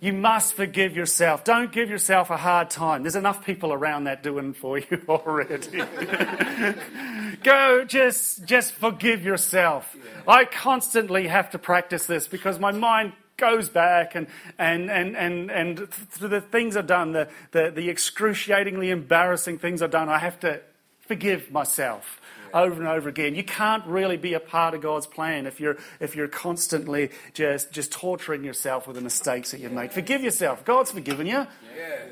You 0.00 0.12
must 0.12 0.54
forgive 0.54 0.94
yourself. 0.94 1.44
Don't 1.44 1.72
give 1.72 1.88
yourself 1.90 2.30
a 2.30 2.36
hard 2.36 2.70
time. 2.70 3.02
There's 3.02 3.16
enough 3.16 3.44
people 3.44 3.72
around 3.72 4.04
that 4.04 4.22
doing 4.22 4.52
for 4.52 4.78
you 4.90 5.02
already. 5.08 5.82
Go, 7.42 7.84
just, 7.84 8.44
just 8.44 8.72
forgive 8.72 9.24
yourself. 9.24 9.96
I 10.26 10.44
constantly 10.44 11.26
have 11.28 11.50
to 11.50 11.58
practice 11.58 12.06
this 12.06 12.28
because 12.28 12.58
my 12.58 12.72
mind 12.72 13.12
goes 13.36 13.68
back 13.68 14.14
and, 14.14 14.26
and, 14.58 14.90
and, 14.90 15.16
and, 15.16 15.50
and 15.50 15.78
the 16.20 16.40
things 16.40 16.76
I've 16.76 16.86
done, 16.86 17.12
the, 17.12 17.28
the, 17.52 17.70
the 17.74 17.90
excruciatingly 17.90 18.90
embarrassing 18.90 19.58
things 19.58 19.82
I've 19.82 19.90
done, 19.90 20.08
I 20.08 20.18
have 20.18 20.40
to 20.40 20.60
forgive 21.06 21.50
myself 21.50 22.20
over 22.54 22.80
and 22.80 22.88
over 22.88 23.08
again. 23.08 23.34
You 23.34 23.44
can't 23.44 23.84
really 23.86 24.16
be 24.16 24.34
a 24.34 24.40
part 24.40 24.74
of 24.74 24.80
God's 24.80 25.06
plan 25.06 25.46
if 25.46 25.60
you're, 25.60 25.76
if 26.00 26.16
you're 26.16 26.28
constantly 26.28 27.10
just, 27.34 27.70
just 27.70 27.92
torturing 27.92 28.44
yourself 28.44 28.86
with 28.86 28.96
the 28.96 29.02
mistakes 29.02 29.50
that 29.50 29.60
you've 29.60 29.72
made. 29.72 29.92
Forgive 29.92 30.22
yourself. 30.22 30.64
God's 30.64 30.90
forgiven 30.90 31.26
you. 31.26 31.46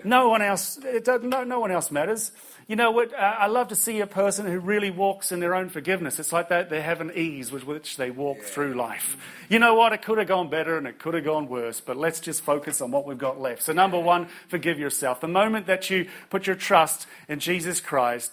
No 0.05 0.29
one 0.29 0.43
else, 0.43 0.79
no, 1.23 1.45
no 1.45 1.61
one 1.61 1.71
else 1.71 1.91
matters. 1.91 2.31
You 2.67 2.77
know 2.77 2.91
what? 2.91 3.15
I 3.15 3.47
love 3.47 3.69
to 3.69 3.75
see 3.75 4.01
a 4.01 4.07
person 4.07 4.47
who 4.47 4.59
really 4.59 4.91
walks 4.91 5.33
in 5.33 5.41
their 5.41 5.55
own 5.55 5.69
forgiveness. 5.69 6.19
It's 6.19 6.33
like 6.33 6.49
that 6.49 6.71
they 6.71 6.81
have 6.81 7.03
an 7.03 7.13
ease 7.15 7.53
with 7.53 7.67
which 7.67 7.97
they 7.97 8.11
walk 8.11 8.39
yeah. 8.39 8.45
through 8.45 8.75
life. 8.75 9.19
You 9.51 9.59
know 9.59 9.75
what? 9.75 9.93
It 9.93 10.01
could 10.03 10.17
have 10.17 10.29
gone 10.29 10.49
better 10.49 10.79
and 10.79 10.87
it 10.87 10.99
could 10.99 11.13
have 11.13 11.25
gone 11.25 11.49
worse, 11.49 11.81
but 11.81 11.97
let's 11.97 12.21
just 12.21 12.43
focus 12.43 12.81
on 12.81 12.91
what 12.91 13.07
we've 13.07 13.19
got 13.19 13.39
left. 13.39 13.63
So, 13.63 13.75
number 13.75 13.99
one, 13.99 14.29
forgive 14.49 14.79
yourself. 14.79 15.21
The 15.21 15.29
moment 15.29 15.67
that 15.67 15.91
you 15.91 16.09
put 16.31 16.47
your 16.47 16.57
trust 16.57 17.07
in 17.29 17.39
Jesus 17.39 17.81
Christ, 17.81 18.33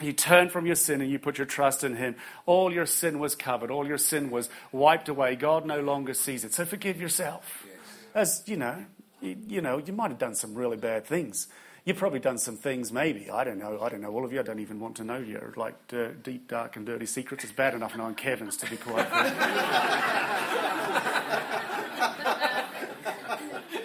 you 0.00 0.12
turn 0.12 0.48
from 0.48 0.66
your 0.66 0.74
sin 0.74 1.00
and 1.00 1.10
you 1.10 1.18
put 1.18 1.38
your 1.38 1.46
trust 1.46 1.84
in 1.84 1.96
Him. 1.96 2.16
All 2.46 2.72
your 2.72 2.86
sin 2.86 3.18
was 3.18 3.34
covered. 3.34 3.70
All 3.70 3.86
your 3.86 3.98
sin 3.98 4.30
was 4.30 4.48
wiped 4.72 5.08
away. 5.08 5.36
God 5.36 5.66
no 5.66 5.80
longer 5.80 6.14
sees 6.14 6.44
it. 6.44 6.52
So 6.52 6.64
forgive 6.64 7.00
yourself. 7.00 7.64
Yes. 7.66 7.76
As 8.14 8.42
you 8.46 8.56
know, 8.56 8.84
you, 9.20 9.36
you, 9.46 9.60
know, 9.60 9.78
you 9.78 9.92
might 9.92 10.10
have 10.10 10.18
done 10.18 10.34
some 10.34 10.54
really 10.54 10.76
bad 10.76 11.06
things. 11.06 11.48
You've 11.84 11.98
probably 11.98 12.18
done 12.18 12.38
some 12.38 12.56
things, 12.56 12.90
maybe. 12.90 13.30
I 13.30 13.44
don't 13.44 13.58
know. 13.58 13.78
I 13.80 13.90
don't 13.90 14.00
know. 14.00 14.10
All 14.10 14.24
of 14.24 14.32
you, 14.32 14.40
I 14.40 14.42
don't 14.42 14.60
even 14.60 14.80
want 14.80 14.96
to 14.96 15.04
know 15.04 15.18
your 15.18 15.52
like 15.56 15.74
deep, 16.22 16.48
dark, 16.48 16.76
and 16.76 16.86
dirty 16.86 17.06
secrets. 17.06 17.44
It's 17.44 17.52
bad 17.52 17.74
enough 17.74 17.94
knowing 17.96 18.14
Kevin's, 18.14 18.56
to 18.58 18.70
be 18.70 18.76
quite 18.78 19.06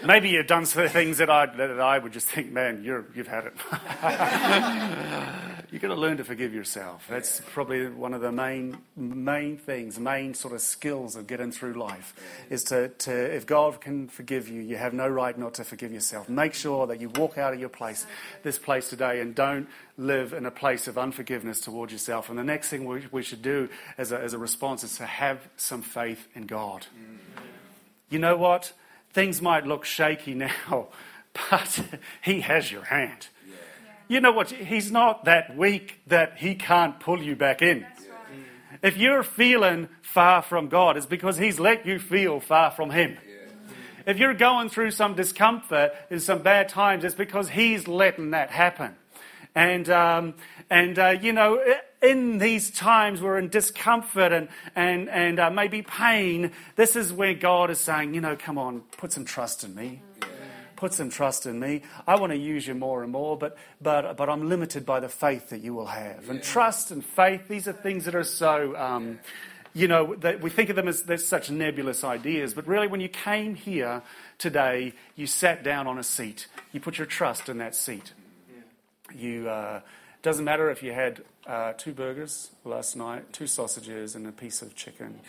Maybe 0.06 0.30
you've 0.30 0.48
done 0.48 0.66
some 0.66 0.88
things 0.88 1.18
that 1.18 1.30
I, 1.30 1.46
that 1.58 1.80
I 1.80 2.00
would 2.00 2.14
just 2.14 2.28
think, 2.28 2.52
man, 2.54 2.84
you 2.84 3.06
have 3.16 3.28
had 3.28 3.46
it. 3.48 3.54
You've 5.80 5.88
got 5.92 5.96
to 5.96 6.02
learn 6.02 6.18
to 6.18 6.26
forgive 6.26 6.54
yourself. 6.54 7.06
That's 7.10 7.42
probably 7.54 7.88
one 7.88 8.14
of 8.14 8.20
the 8.20 8.34
main, 8.34 8.80
main 8.98 9.56
things, 9.56 9.98
main 9.98 10.34
sort 10.34 10.54
of 10.54 10.60
skills 10.60 11.16
of 11.16 11.26
getting 11.26 11.54
through 11.54 11.76
life. 11.76 12.14
Is 12.50 12.66
to, 12.66 12.90
to, 12.90 13.14
if 13.14 13.46
God 13.46 13.80
can 13.80 14.10
forgive 14.10 14.50
you, 14.50 14.60
you 14.60 14.76
have 14.76 14.94
no 14.94 15.08
right 15.08 15.38
not 15.38 15.54
to 15.54 15.64
forgive 15.64 15.94
yourself. 15.94 16.28
Make 16.28 16.54
sure 16.54 16.86
that 16.88 17.00
you 17.00 17.08
walk 17.08 17.38
out 17.38 17.54
of 17.54 17.62
your 17.62 17.70
place, 17.70 18.06
this 18.44 18.60
place 18.60 18.90
today, 18.90 19.22
and 19.22 19.34
don't 19.34 19.70
live 19.98 20.34
in 20.34 20.46
a 20.46 20.52
place 20.52 20.90
of 20.90 20.98
unforgiveness 20.98 21.62
towards 21.62 21.94
yourself. 21.94 22.28
And 22.28 22.38
the 22.38 22.44
next 22.44 22.68
thing 22.68 22.84
we, 22.84 23.08
we 23.10 23.24
should 23.24 23.42
do 23.42 23.70
as 23.98 24.12
a, 24.12 24.20
as 24.20 24.34
a 24.34 24.38
response 24.38 24.84
is 24.84 24.98
to 24.98 25.06
have 25.06 25.48
some 25.56 25.82
faith 25.82 26.28
in 26.36 26.46
God. 26.46 26.88
Mm. 26.94 27.20
You 28.10 28.20
know 28.20 28.36
what? 28.36 28.74
Things 29.14 29.42
might 29.42 29.66
look 29.66 29.86
shaky 29.86 30.34
now, 30.34 30.90
but 31.50 31.80
He 32.22 32.42
has 32.42 32.70
your 32.70 32.84
hand. 32.84 33.30
You 34.10 34.20
know 34.20 34.32
what? 34.32 34.50
He's 34.50 34.92
not 34.92 35.26
that 35.26 35.56
weak 35.56 36.02
that 36.08 36.38
He 36.38 36.56
can't 36.56 37.00
pull 37.00 37.22
you 37.22 37.36
back 37.36 37.62
in. 37.62 37.86
If 38.82 38.98
you're 38.98 39.24
feeling 39.24 39.88
far 40.02 40.42
from 40.42 40.68
God, 40.68 40.98
it's 40.98 41.06
because 41.06 41.38
He's 41.38 41.60
let 41.60 41.86
you 41.86 42.00
feel 42.00 42.40
far 42.40 42.72
from 42.72 42.90
Him. 42.90 43.18
If 44.08 44.18
you're 44.18 44.34
going 44.34 44.70
through 44.70 44.92
some 44.92 45.14
discomfort 45.14 45.92
in 46.10 46.20
some 46.20 46.42
bad 46.42 46.70
times, 46.70 47.04
it's 47.04 47.14
because 47.14 47.50
He's 47.50 47.88
letting 47.88 48.32
that 48.32 48.50
happen. 48.50 48.96
And, 49.54 49.88
um, 49.92 50.34
and 50.72 50.98
uh, 50.98 51.18
you 51.22 51.32
know, 51.32 51.64
in 52.02 52.40
these 52.40 52.72
times 52.72 53.22
we're 53.22 53.38
in 53.38 53.50
discomfort 53.50 54.32
and, 54.32 54.48
and, 54.76 55.08
and 55.10 55.40
uh, 55.40 55.52
maybe 55.52 55.84
pain, 55.84 56.52
this 56.76 56.96
is 56.96 57.14
where 57.14 57.36
God 57.36 57.70
is 57.70 57.80
saying, 57.80 58.16
you 58.16 58.22
know, 58.22 58.36
come 58.36 58.58
on, 58.58 58.82
put 58.98 59.12
some 59.12 59.26
trust 59.26 59.64
in 59.64 59.76
me. 59.76 60.02
Put 60.80 60.94
some 60.94 61.10
trust 61.10 61.46
in 61.46 61.60
me. 61.60 61.82
I 62.08 62.16
want 62.16 62.32
to 62.32 62.38
use 62.38 62.66
you 62.66 62.74
more 62.74 63.04
and 63.04 63.12
more, 63.12 63.38
but, 63.38 63.58
but, 63.82 64.16
but 64.16 64.30
I'm 64.30 64.48
limited 64.48 64.86
by 64.86 65.02
the 65.02 65.10
faith 65.10 65.50
that 65.50 65.60
you 65.60 65.74
will 65.74 65.88
have. 65.88 66.30
And 66.30 66.42
trust 66.42 66.90
and 66.92 67.04
faith, 67.04 67.50
these 67.50 67.68
are 67.68 67.74
things 67.74 68.06
that 68.06 68.16
are 68.16 68.24
so, 68.24 68.78
um, 68.78 69.20
you 69.74 69.90
know, 69.90 70.16
that 70.16 70.40
we 70.40 70.50
think 70.50 70.70
of 70.70 70.78
them 70.78 70.88
as 70.88 71.04
they're 71.04 71.18
such 71.18 71.52
nebulous 71.52 72.06
ideas. 72.06 72.54
But 72.54 72.66
really, 72.66 72.88
when 72.88 73.02
you 73.02 73.10
came 73.10 73.56
here 73.56 74.04
today, 74.38 74.94
you 75.18 75.28
sat 75.28 75.66
down 75.66 75.86
on 75.86 75.98
a 75.98 76.04
seat. 76.04 76.48
You 76.72 76.80
put 76.80 76.98
your 76.98 77.08
trust 77.08 77.50
in 77.50 77.58
that 77.58 77.76
seat. 77.76 78.14
You, 79.14 79.50
uh, 79.50 79.82
doesn't 80.22 80.46
matter 80.46 80.70
if 80.70 80.82
you 80.82 80.94
had 80.94 81.24
uh, 81.46 81.74
two 81.74 81.92
burgers 81.92 82.52
last 82.64 82.96
night, 82.96 83.34
two 83.34 83.48
sausages, 83.48 84.16
and 84.16 84.26
a 84.26 84.32
piece 84.32 84.62
of 84.62 84.76
chicken 84.76 85.20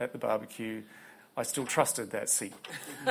at 0.00 0.12
the 0.12 0.18
barbecue. 0.18 0.82
I 1.38 1.44
still 1.44 1.66
trusted 1.66 2.10
that 2.10 2.28
seat 2.28 2.52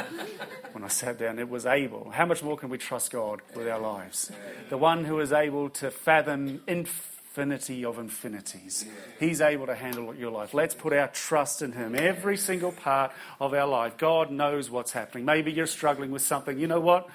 when 0.74 0.84
I 0.84 0.90
sat 0.90 1.18
down. 1.18 1.40
It 1.40 1.48
was 1.48 1.66
able. 1.66 2.12
How 2.12 2.26
much 2.26 2.44
more 2.44 2.58
can 2.58 2.68
we 2.68 2.78
trust 2.78 3.13
God 3.13 3.40
with 3.56 3.70
our 3.70 3.80
lives? 3.80 4.30
The 4.70 4.78
one 4.78 5.06
who 5.06 5.22
is 5.22 5.32
able 5.32 5.70
to 5.70 5.90
fathom 5.90 6.62
infinity 6.68 7.86
of 7.86 7.98
infinities. 7.98 8.84
He's 9.18 9.40
able 9.40 9.68
to 9.68 9.76
handle 9.76 10.13
your 10.13 10.30
life. 10.32 10.54
Let's 10.54 10.76
put 10.76 10.92
our 10.92 11.08
trust 11.08 11.62
in 11.62 11.72
Him. 11.72 11.96
Every 11.96 12.36
single 12.36 12.74
part 12.74 13.13
of 13.40 13.54
our 13.54 13.66
life. 13.66 13.98
God 13.98 14.30
knows 14.30 14.70
what's 14.70 14.92
happening. 14.92 15.24
Maybe 15.24 15.54
you're 15.54 15.66
struggling 15.66 16.12
with 16.12 16.22
something. 16.22 16.60
You 16.60 16.68
know 16.68 16.82
what? 16.82 17.08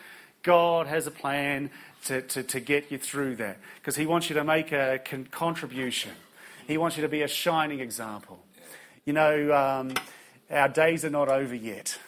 God 0.43 0.87
has 0.87 1.07
a 1.07 1.11
plan 1.11 1.69
to, 2.07 2.23
to, 2.23 2.43
to 2.43 2.59
get 2.59 2.91
you 2.91 2.97
through 2.97 3.37
that 3.37 3.59
because 3.75 3.97
He 3.97 4.07
wants 4.07 4.31
you 4.31 4.35
to 4.37 4.45
make 4.45 4.73
a 4.73 4.99
con- 5.05 5.29
contribution. 5.31 6.13
He 6.67 6.79
wants 6.79 6.97
you 6.97 7.03
to 7.03 7.09
be 7.11 7.21
a 7.21 7.29
shining 7.29 7.81
example. 7.81 8.43
You 9.05 9.13
know, 9.13 9.53
um, 9.53 9.95
our 10.53 10.69
days 10.69 11.05
are 11.05 11.11
not 11.11 11.29
over 11.29 11.55
yet. 11.55 11.99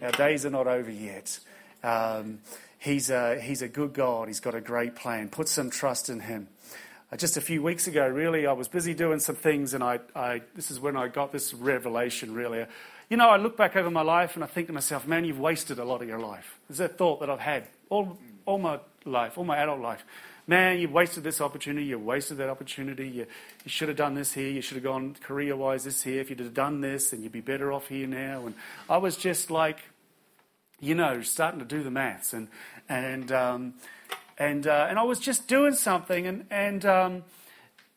Our 0.00 0.12
days 0.12 0.46
are 0.46 0.50
not 0.50 0.66
over 0.66 0.90
yet. 0.90 1.38
Um, 1.82 2.38
he's, 2.78 3.10
a, 3.10 3.40
he's 3.40 3.62
a 3.62 3.68
good 3.68 3.92
God. 3.92 4.28
He's 4.28 4.40
got 4.40 4.54
a 4.54 4.60
great 4.60 4.94
plan. 4.94 5.28
Put 5.28 5.48
some 5.48 5.70
trust 5.70 6.08
in 6.08 6.20
Him. 6.20 6.48
Uh, 7.12 7.16
just 7.16 7.36
a 7.36 7.40
few 7.40 7.62
weeks 7.62 7.88
ago, 7.88 8.06
really, 8.06 8.46
I 8.46 8.52
was 8.52 8.68
busy 8.68 8.94
doing 8.94 9.18
some 9.18 9.34
things, 9.34 9.74
and 9.74 9.82
I, 9.82 9.98
I, 10.14 10.42
this 10.54 10.70
is 10.70 10.78
when 10.78 10.96
I 10.96 11.08
got 11.08 11.32
this 11.32 11.52
revelation, 11.52 12.32
really. 12.32 12.64
You 13.08 13.16
know, 13.16 13.28
I 13.28 13.36
look 13.38 13.56
back 13.56 13.74
over 13.74 13.90
my 13.90 14.02
life 14.02 14.36
and 14.36 14.44
I 14.44 14.46
think 14.46 14.68
to 14.68 14.72
myself, 14.72 15.08
man, 15.08 15.24
you've 15.24 15.40
wasted 15.40 15.80
a 15.80 15.84
lot 15.84 16.00
of 16.00 16.06
your 16.06 16.20
life. 16.20 16.58
There's 16.68 16.78
that 16.78 16.96
thought 16.96 17.18
that 17.20 17.28
I've 17.28 17.40
had 17.40 17.66
all, 17.88 18.16
all 18.46 18.58
my 18.58 18.78
life, 19.04 19.36
all 19.36 19.44
my 19.44 19.56
adult 19.56 19.80
life. 19.80 20.04
Man, 20.46 20.78
you've 20.78 20.92
wasted 20.92 21.22
this 21.22 21.40
opportunity. 21.40 21.86
you've 21.86 22.02
wasted 22.02 22.38
that 22.38 22.48
opportunity. 22.48 23.08
You, 23.08 23.26
you 23.64 23.70
should 23.70 23.88
have 23.88 23.96
done 23.96 24.14
this 24.14 24.32
here. 24.32 24.48
You 24.48 24.60
should 24.60 24.76
have 24.76 24.84
gone 24.84 25.16
career 25.20 25.54
wise 25.56 25.84
this 25.84 26.02
here. 26.02 26.20
If 26.20 26.30
you'd 26.30 26.40
have 26.40 26.54
done 26.54 26.80
this, 26.80 27.10
then 27.10 27.22
you'd 27.22 27.32
be 27.32 27.40
better 27.40 27.72
off 27.72 27.88
here 27.88 28.06
now. 28.06 28.46
And 28.46 28.54
I 28.88 28.96
was 28.96 29.16
just 29.16 29.50
like, 29.50 29.78
you 30.80 30.94
know, 30.94 31.22
starting 31.22 31.60
to 31.60 31.66
do 31.66 31.82
the 31.82 31.90
maths. 31.90 32.32
And, 32.32 32.48
and, 32.88 33.30
um, 33.30 33.74
and, 34.38 34.66
uh, 34.66 34.86
and 34.88 34.98
I 34.98 35.02
was 35.02 35.20
just 35.20 35.46
doing 35.46 35.74
something, 35.74 36.26
and, 36.26 36.46
and 36.50 36.86
um, 36.86 37.24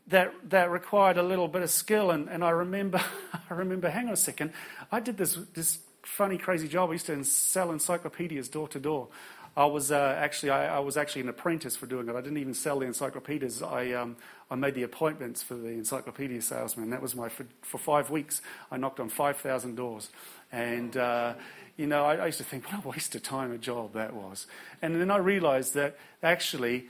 that, 0.07 0.33
that 0.49 0.69
required 0.69 1.17
a 1.17 1.23
little 1.23 1.47
bit 1.47 1.61
of 1.61 1.71
skill. 1.71 2.11
And, 2.11 2.27
and 2.27 2.43
I, 2.43 2.49
remember, 2.49 3.01
I 3.49 3.53
remember, 3.53 3.89
hang 3.89 4.07
on 4.07 4.13
a 4.13 4.17
second, 4.17 4.51
I 4.91 4.99
did 4.99 5.17
this, 5.17 5.35
this 5.53 5.79
funny, 6.03 6.37
crazy 6.37 6.67
job. 6.67 6.89
I 6.89 6.93
used 6.93 7.05
to 7.07 7.23
sell 7.23 7.71
encyclopedias 7.71 8.49
door 8.49 8.67
to 8.69 8.79
door. 8.79 9.07
I 9.55 9.65
was 9.65 9.91
uh, 9.91 10.15
actually 10.17 10.49
I, 10.49 10.77
I, 10.77 10.79
was 10.79 10.97
actually 10.97 11.21
an 11.21 11.29
apprentice 11.29 11.75
for 11.75 11.85
doing 11.85 12.09
it. 12.09 12.15
I 12.15 12.21
didn't 12.21 12.37
even 12.37 12.55
sell 12.55 12.79
the 12.79 12.87
encyclopedias. 12.87 13.61
I 13.61 13.91
um, 13.91 14.15
I 14.49 14.55
made 14.55 14.73
the 14.73 14.83
appointments 14.83 15.43
for 15.43 15.53
the 15.53 15.69
encyclopedia 15.69 16.41
salesman. 16.41 16.89
That 16.89 17.01
was 17.01 17.15
my 17.15 17.29
for, 17.29 17.45
for 17.61 17.77
five 17.77 18.09
weeks. 18.09 18.41
I 18.71 18.77
knocked 18.77 18.99
on 18.99 19.09
five 19.09 19.37
thousand 19.37 19.75
doors, 19.75 20.09
and 20.51 20.97
uh, 20.97 21.33
you 21.77 21.85
know 21.85 22.03
I, 22.03 22.15
I, 22.15 22.25
used 22.27 22.39
to 22.39 22.43
think 22.43 22.71
what 22.71 22.83
a 22.83 22.87
waste 22.87 23.13
of 23.13 23.21
time 23.21 23.51
a 23.51 23.59
job 23.59 23.93
that 23.93 24.15
was. 24.15 24.47
And 24.81 24.99
then 24.99 25.11
I 25.11 25.17
realised 25.17 25.75
that 25.75 25.97
actually 26.23 26.87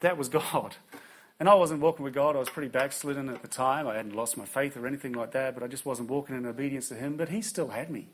that 0.00 0.16
was 0.16 0.28
God. 0.30 0.76
And 1.38 1.48
I 1.48 1.54
wasn't 1.54 1.80
walking 1.80 2.04
with 2.04 2.14
God. 2.14 2.36
I 2.36 2.38
was 2.38 2.48
pretty 2.48 2.68
backslidden 2.68 3.28
at 3.28 3.42
the 3.42 3.48
time. 3.48 3.88
I 3.88 3.96
hadn't 3.96 4.14
lost 4.14 4.36
my 4.36 4.44
faith 4.44 4.76
or 4.76 4.86
anything 4.86 5.12
like 5.12 5.32
that, 5.32 5.54
but 5.54 5.64
I 5.64 5.66
just 5.66 5.84
wasn't 5.84 6.08
walking 6.08 6.36
in 6.36 6.46
obedience 6.46 6.88
to 6.90 6.94
Him. 6.94 7.16
But 7.16 7.30
He 7.30 7.42
still 7.42 7.68
had 7.68 7.90
me. 7.90 8.06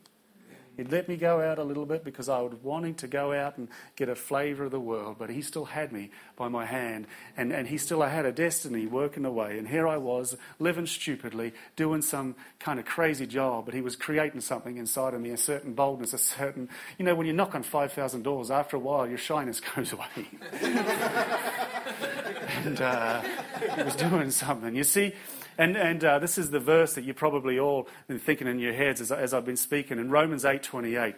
He'd 0.78 0.92
let 0.92 1.08
me 1.08 1.16
go 1.16 1.40
out 1.40 1.58
a 1.58 1.64
little 1.64 1.86
bit 1.86 2.04
because 2.04 2.28
I 2.28 2.40
was 2.40 2.54
wanting 2.62 2.94
to 2.94 3.08
go 3.08 3.32
out 3.32 3.58
and 3.58 3.66
get 3.96 4.08
a 4.08 4.14
flavour 4.14 4.66
of 4.66 4.70
the 4.70 4.78
world, 4.78 5.16
but 5.18 5.28
he 5.28 5.42
still 5.42 5.64
had 5.64 5.90
me 5.90 6.12
by 6.36 6.46
my 6.46 6.66
hand, 6.66 7.08
and, 7.36 7.52
and 7.52 7.66
he 7.66 7.78
still 7.78 8.00
I 8.00 8.10
had 8.10 8.24
a 8.24 8.30
destiny 8.30 8.86
working 8.86 9.24
away. 9.24 9.58
And 9.58 9.66
here 9.66 9.88
I 9.88 9.96
was, 9.96 10.36
living 10.60 10.86
stupidly, 10.86 11.52
doing 11.74 12.00
some 12.00 12.36
kind 12.60 12.78
of 12.78 12.84
crazy 12.84 13.26
job, 13.26 13.64
but 13.64 13.74
he 13.74 13.80
was 13.80 13.96
creating 13.96 14.40
something 14.40 14.76
inside 14.76 15.14
of 15.14 15.20
me, 15.20 15.30
a 15.30 15.36
certain 15.36 15.74
boldness, 15.74 16.12
a 16.12 16.18
certain, 16.18 16.68
you 16.96 17.04
know, 17.04 17.16
when 17.16 17.26
you 17.26 17.32
knock 17.32 17.56
on 17.56 17.64
5,000 17.64 18.22
doors, 18.22 18.48
after 18.48 18.76
a 18.76 18.80
while 18.80 19.08
your 19.08 19.18
shyness 19.18 19.60
goes 19.74 19.92
away. 19.92 20.28
and 22.64 22.80
uh, 22.80 23.20
he 23.74 23.82
was 23.82 23.96
doing 23.96 24.30
something. 24.30 24.76
You 24.76 24.84
see, 24.84 25.12
and, 25.58 25.76
and 25.76 26.04
uh, 26.04 26.18
this 26.20 26.38
is 26.38 26.50
the 26.50 26.60
verse 26.60 26.94
that 26.94 27.04
you're 27.04 27.14
probably 27.14 27.58
all 27.58 27.88
been 28.06 28.20
thinking 28.20 28.46
in 28.46 28.60
your 28.60 28.72
heads 28.72 29.00
as, 29.00 29.10
as 29.10 29.34
I've 29.34 29.44
been 29.44 29.56
speaking. 29.56 29.98
In 29.98 30.08
Romans 30.08 30.44
8.28, 30.44 31.14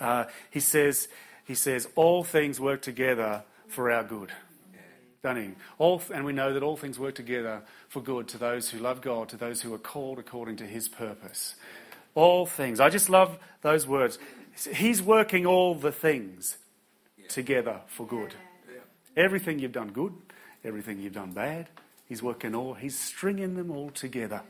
uh, 0.00 0.24
he, 0.50 0.60
says, 0.60 1.08
he 1.44 1.54
says, 1.54 1.86
all 1.94 2.24
things 2.24 2.58
work 2.58 2.80
together 2.80 3.44
for 3.68 3.90
our 3.90 4.02
good. 4.02 4.32
He? 5.22 5.50
All, 5.76 6.00
and 6.14 6.24
we 6.24 6.32
know 6.32 6.54
that 6.54 6.62
all 6.62 6.76
things 6.76 6.98
work 6.98 7.14
together 7.14 7.60
for 7.88 8.00
good 8.00 8.28
to 8.28 8.38
those 8.38 8.70
who 8.70 8.78
love 8.78 9.02
God, 9.02 9.28
to 9.28 9.36
those 9.36 9.60
who 9.60 9.74
are 9.74 9.78
called 9.78 10.18
according 10.18 10.56
to 10.56 10.64
his 10.64 10.88
purpose. 10.88 11.54
All 12.14 12.46
things. 12.46 12.80
I 12.80 12.88
just 12.88 13.10
love 13.10 13.38
those 13.60 13.86
words. 13.86 14.18
He's 14.72 15.02
working 15.02 15.44
all 15.44 15.74
the 15.74 15.92
things 15.92 16.56
together 17.28 17.80
for 17.88 18.06
good. 18.06 18.34
Everything 19.16 19.58
you've 19.58 19.72
done 19.72 19.90
good, 19.90 20.14
everything 20.64 20.98
you've 20.98 21.12
done 21.12 21.32
bad, 21.32 21.68
He's 22.08 22.22
working 22.22 22.54
all, 22.54 22.74
he's 22.74 22.98
stringing 22.98 23.54
them 23.54 23.70
all 23.70 23.90
together. 23.90 24.42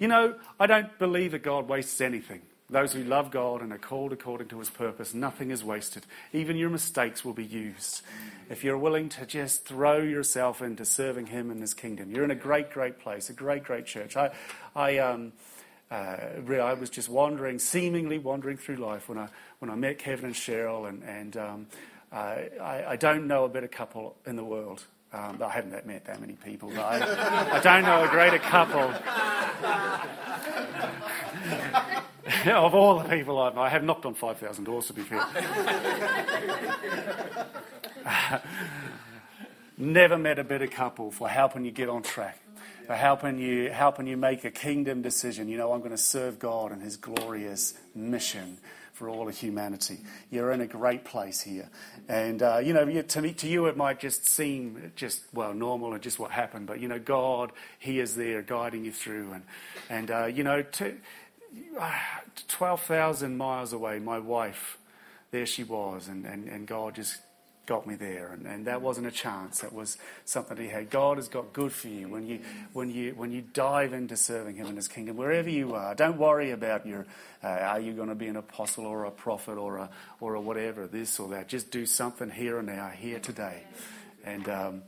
You 0.00 0.08
know, 0.08 0.34
I 0.58 0.66
don't 0.66 0.98
believe 0.98 1.32
that 1.32 1.42
God 1.42 1.68
wastes 1.68 2.00
anything. 2.00 2.42
Those 2.70 2.94
who 2.94 3.04
love 3.04 3.30
God 3.30 3.60
and 3.60 3.70
are 3.70 3.78
called 3.78 4.14
according 4.14 4.48
to 4.48 4.58
his 4.58 4.70
purpose, 4.70 5.12
nothing 5.12 5.50
is 5.50 5.62
wasted. 5.62 6.06
Even 6.32 6.56
your 6.56 6.70
mistakes 6.70 7.22
will 7.22 7.34
be 7.34 7.44
used. 7.44 8.00
If 8.48 8.64
you're 8.64 8.78
willing 8.78 9.10
to 9.10 9.26
just 9.26 9.66
throw 9.66 9.98
yourself 9.98 10.62
into 10.62 10.86
serving 10.86 11.26
him 11.26 11.50
in 11.50 11.60
his 11.60 11.74
kingdom, 11.74 12.10
you're 12.10 12.24
in 12.24 12.30
a 12.30 12.34
great, 12.34 12.70
great 12.70 12.98
place, 12.98 13.28
a 13.28 13.34
great, 13.34 13.62
great 13.62 13.84
church. 13.84 14.16
I, 14.16 14.30
I, 14.74 14.98
um, 14.98 15.34
uh, 15.90 16.16
I 16.48 16.72
was 16.72 16.88
just 16.88 17.10
wandering, 17.10 17.58
seemingly 17.58 18.18
wandering 18.18 18.56
through 18.56 18.76
life 18.76 19.06
when 19.06 19.18
I, 19.18 19.28
when 19.58 19.70
I 19.70 19.74
met 19.74 19.98
Kevin 19.98 20.24
and 20.24 20.34
Cheryl, 20.34 20.88
and, 20.88 21.02
and 21.02 21.36
um, 21.36 21.66
I, 22.10 22.84
I 22.88 22.96
don't 22.96 23.26
know 23.26 23.44
a 23.44 23.50
better 23.50 23.68
couple 23.68 24.16
in 24.24 24.36
the 24.36 24.44
world. 24.44 24.86
Um, 25.12 25.42
I 25.44 25.50
haven't 25.50 25.86
met 25.86 26.06
that 26.06 26.20
many 26.22 26.32
people, 26.32 26.72
I, 26.80 26.98
I 27.52 27.60
don't 27.60 27.82
know 27.82 28.04
a 28.04 28.08
greater 28.08 28.38
couple. 28.38 28.80
of 32.46 32.74
all 32.74 32.98
the 32.98 33.08
people 33.08 33.38
I've, 33.38 33.58
I 33.58 33.68
have 33.68 33.84
knocked 33.84 34.06
on 34.06 34.14
5,000 34.14 34.64
doors, 34.64 34.86
to 34.86 34.94
be 34.94 35.02
fair. 35.02 35.22
Never 39.76 40.16
met 40.16 40.38
a 40.38 40.44
better 40.44 40.66
couple 40.66 41.10
for 41.10 41.28
helping 41.28 41.66
you 41.66 41.72
get 41.72 41.90
on 41.90 42.02
track, 42.02 42.38
for 42.86 42.94
helping 42.94 43.38
you, 43.38 43.70
helping 43.70 44.06
you 44.06 44.16
make 44.16 44.44
a 44.44 44.50
kingdom 44.50 45.02
decision. 45.02 45.46
You 45.46 45.58
know, 45.58 45.72
I'm 45.72 45.80
going 45.80 45.90
to 45.90 45.98
serve 45.98 46.38
God 46.38 46.72
and 46.72 46.80
His 46.80 46.96
glorious 46.96 47.74
mission 47.94 48.56
for 48.92 49.08
all 49.08 49.28
of 49.28 49.36
humanity. 49.36 49.98
You're 50.30 50.52
in 50.52 50.60
a 50.60 50.66
great 50.66 51.04
place 51.04 51.40
here. 51.40 51.68
And, 52.08 52.42
uh, 52.42 52.58
you 52.58 52.72
know, 52.72 53.02
to, 53.02 53.22
me, 53.22 53.32
to 53.34 53.48
you 53.48 53.66
it 53.66 53.76
might 53.76 53.98
just 53.98 54.26
seem 54.26 54.92
just, 54.96 55.22
well, 55.32 55.54
normal 55.54 55.94
and 55.94 56.02
just 56.02 56.18
what 56.18 56.30
happened. 56.30 56.66
But, 56.66 56.80
you 56.80 56.88
know, 56.88 56.98
God, 56.98 57.52
He 57.78 58.00
is 58.00 58.16
there 58.16 58.42
guiding 58.42 58.84
you 58.84 58.92
through. 58.92 59.32
And, 59.32 59.42
and 59.88 60.10
uh, 60.10 60.26
you 60.26 60.44
know, 60.44 60.62
to, 60.62 60.94
uh, 61.78 61.98
12,000 62.48 63.36
miles 63.36 63.72
away, 63.72 63.98
my 63.98 64.18
wife, 64.18 64.78
there 65.30 65.46
she 65.46 65.64
was. 65.64 66.08
And, 66.08 66.26
and, 66.26 66.48
and 66.48 66.66
God 66.66 66.94
just 66.94 67.16
got 67.66 67.86
me 67.86 67.94
there. 67.94 68.32
And, 68.32 68.46
and 68.46 68.66
that 68.66 68.82
wasn't 68.82 69.06
a 69.06 69.10
chance. 69.10 69.60
That 69.60 69.72
was 69.72 69.98
something 70.24 70.56
that 70.56 70.62
he 70.62 70.68
had. 70.68 70.90
God 70.90 71.16
has 71.16 71.28
got 71.28 71.52
good 71.52 71.72
for 71.72 71.88
you 71.88 72.08
when 72.08 72.26
you, 72.26 72.40
when 72.72 72.90
you, 72.90 73.12
when 73.16 73.30
you 73.30 73.42
dive 73.52 73.92
into 73.92 74.16
serving 74.16 74.56
him 74.56 74.66
in 74.66 74.76
his 74.76 74.88
kingdom, 74.88 75.16
wherever 75.16 75.48
you 75.48 75.74
are. 75.74 75.94
Don't 75.94 76.18
worry 76.18 76.50
about 76.50 76.86
your, 76.86 77.06
uh, 77.42 77.46
are 77.46 77.80
you 77.80 77.92
going 77.92 78.08
to 78.08 78.14
be 78.14 78.26
an 78.26 78.36
apostle 78.36 78.86
or 78.86 79.04
a 79.04 79.10
prophet 79.10 79.56
or 79.58 79.78
a, 79.78 79.90
or 80.20 80.34
a 80.34 80.40
whatever, 80.40 80.86
this 80.86 81.20
or 81.20 81.28
that. 81.28 81.48
Just 81.48 81.70
do 81.70 81.86
something 81.86 82.30
here 82.30 82.58
and 82.58 82.66
now, 82.66 82.88
here 82.88 83.20
today. 83.20 83.64
And 84.24 84.48
um, 84.48 84.82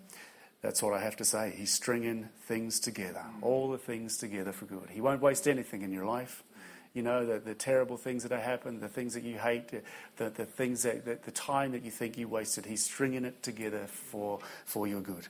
that's 0.63 0.83
what 0.83 0.95
I 0.95 1.01
have 1.01 1.17
to 1.17 1.25
say. 1.25 1.55
He's 1.57 1.73
stringing 1.73 2.29
things 2.43 2.81
together, 2.81 3.25
all 3.43 3.71
the 3.71 3.79
things 3.79 4.17
together 4.17 4.53
for 4.53 4.65
good. 4.65 4.89
He 4.91 5.01
won't 5.01 5.21
waste 5.21 5.47
anything 5.47 5.83
in 5.83 5.93
your 5.93 6.07
life 6.07 6.43
you 6.95 7.03
know, 7.03 7.27
the, 7.27 7.41
the 7.41 7.55
terrible 7.55 7.97
things 7.97 8.23
that 8.23 8.33
have 8.33 8.43
happened, 8.43 8.81
the 8.81 8.89
things 8.89 9.15
that 9.15 9.25
you 9.25 9.37
hate, 9.37 9.71
the, 10.17 10.31
the 10.31 10.47
things 10.47 10.85
that, 10.85 11.25
the, 11.25 11.31
time 11.33 11.73
that 11.73 11.85
you 11.85 11.91
think 11.91 12.17
you 12.17 12.29
wasted. 12.29 12.65
He's 12.65 12.85
stringing 12.85 13.25
it 13.25 13.43
together 13.43 13.87
for, 13.89 14.39
for 14.65 14.87
your 14.87 15.01
good. 15.01 15.27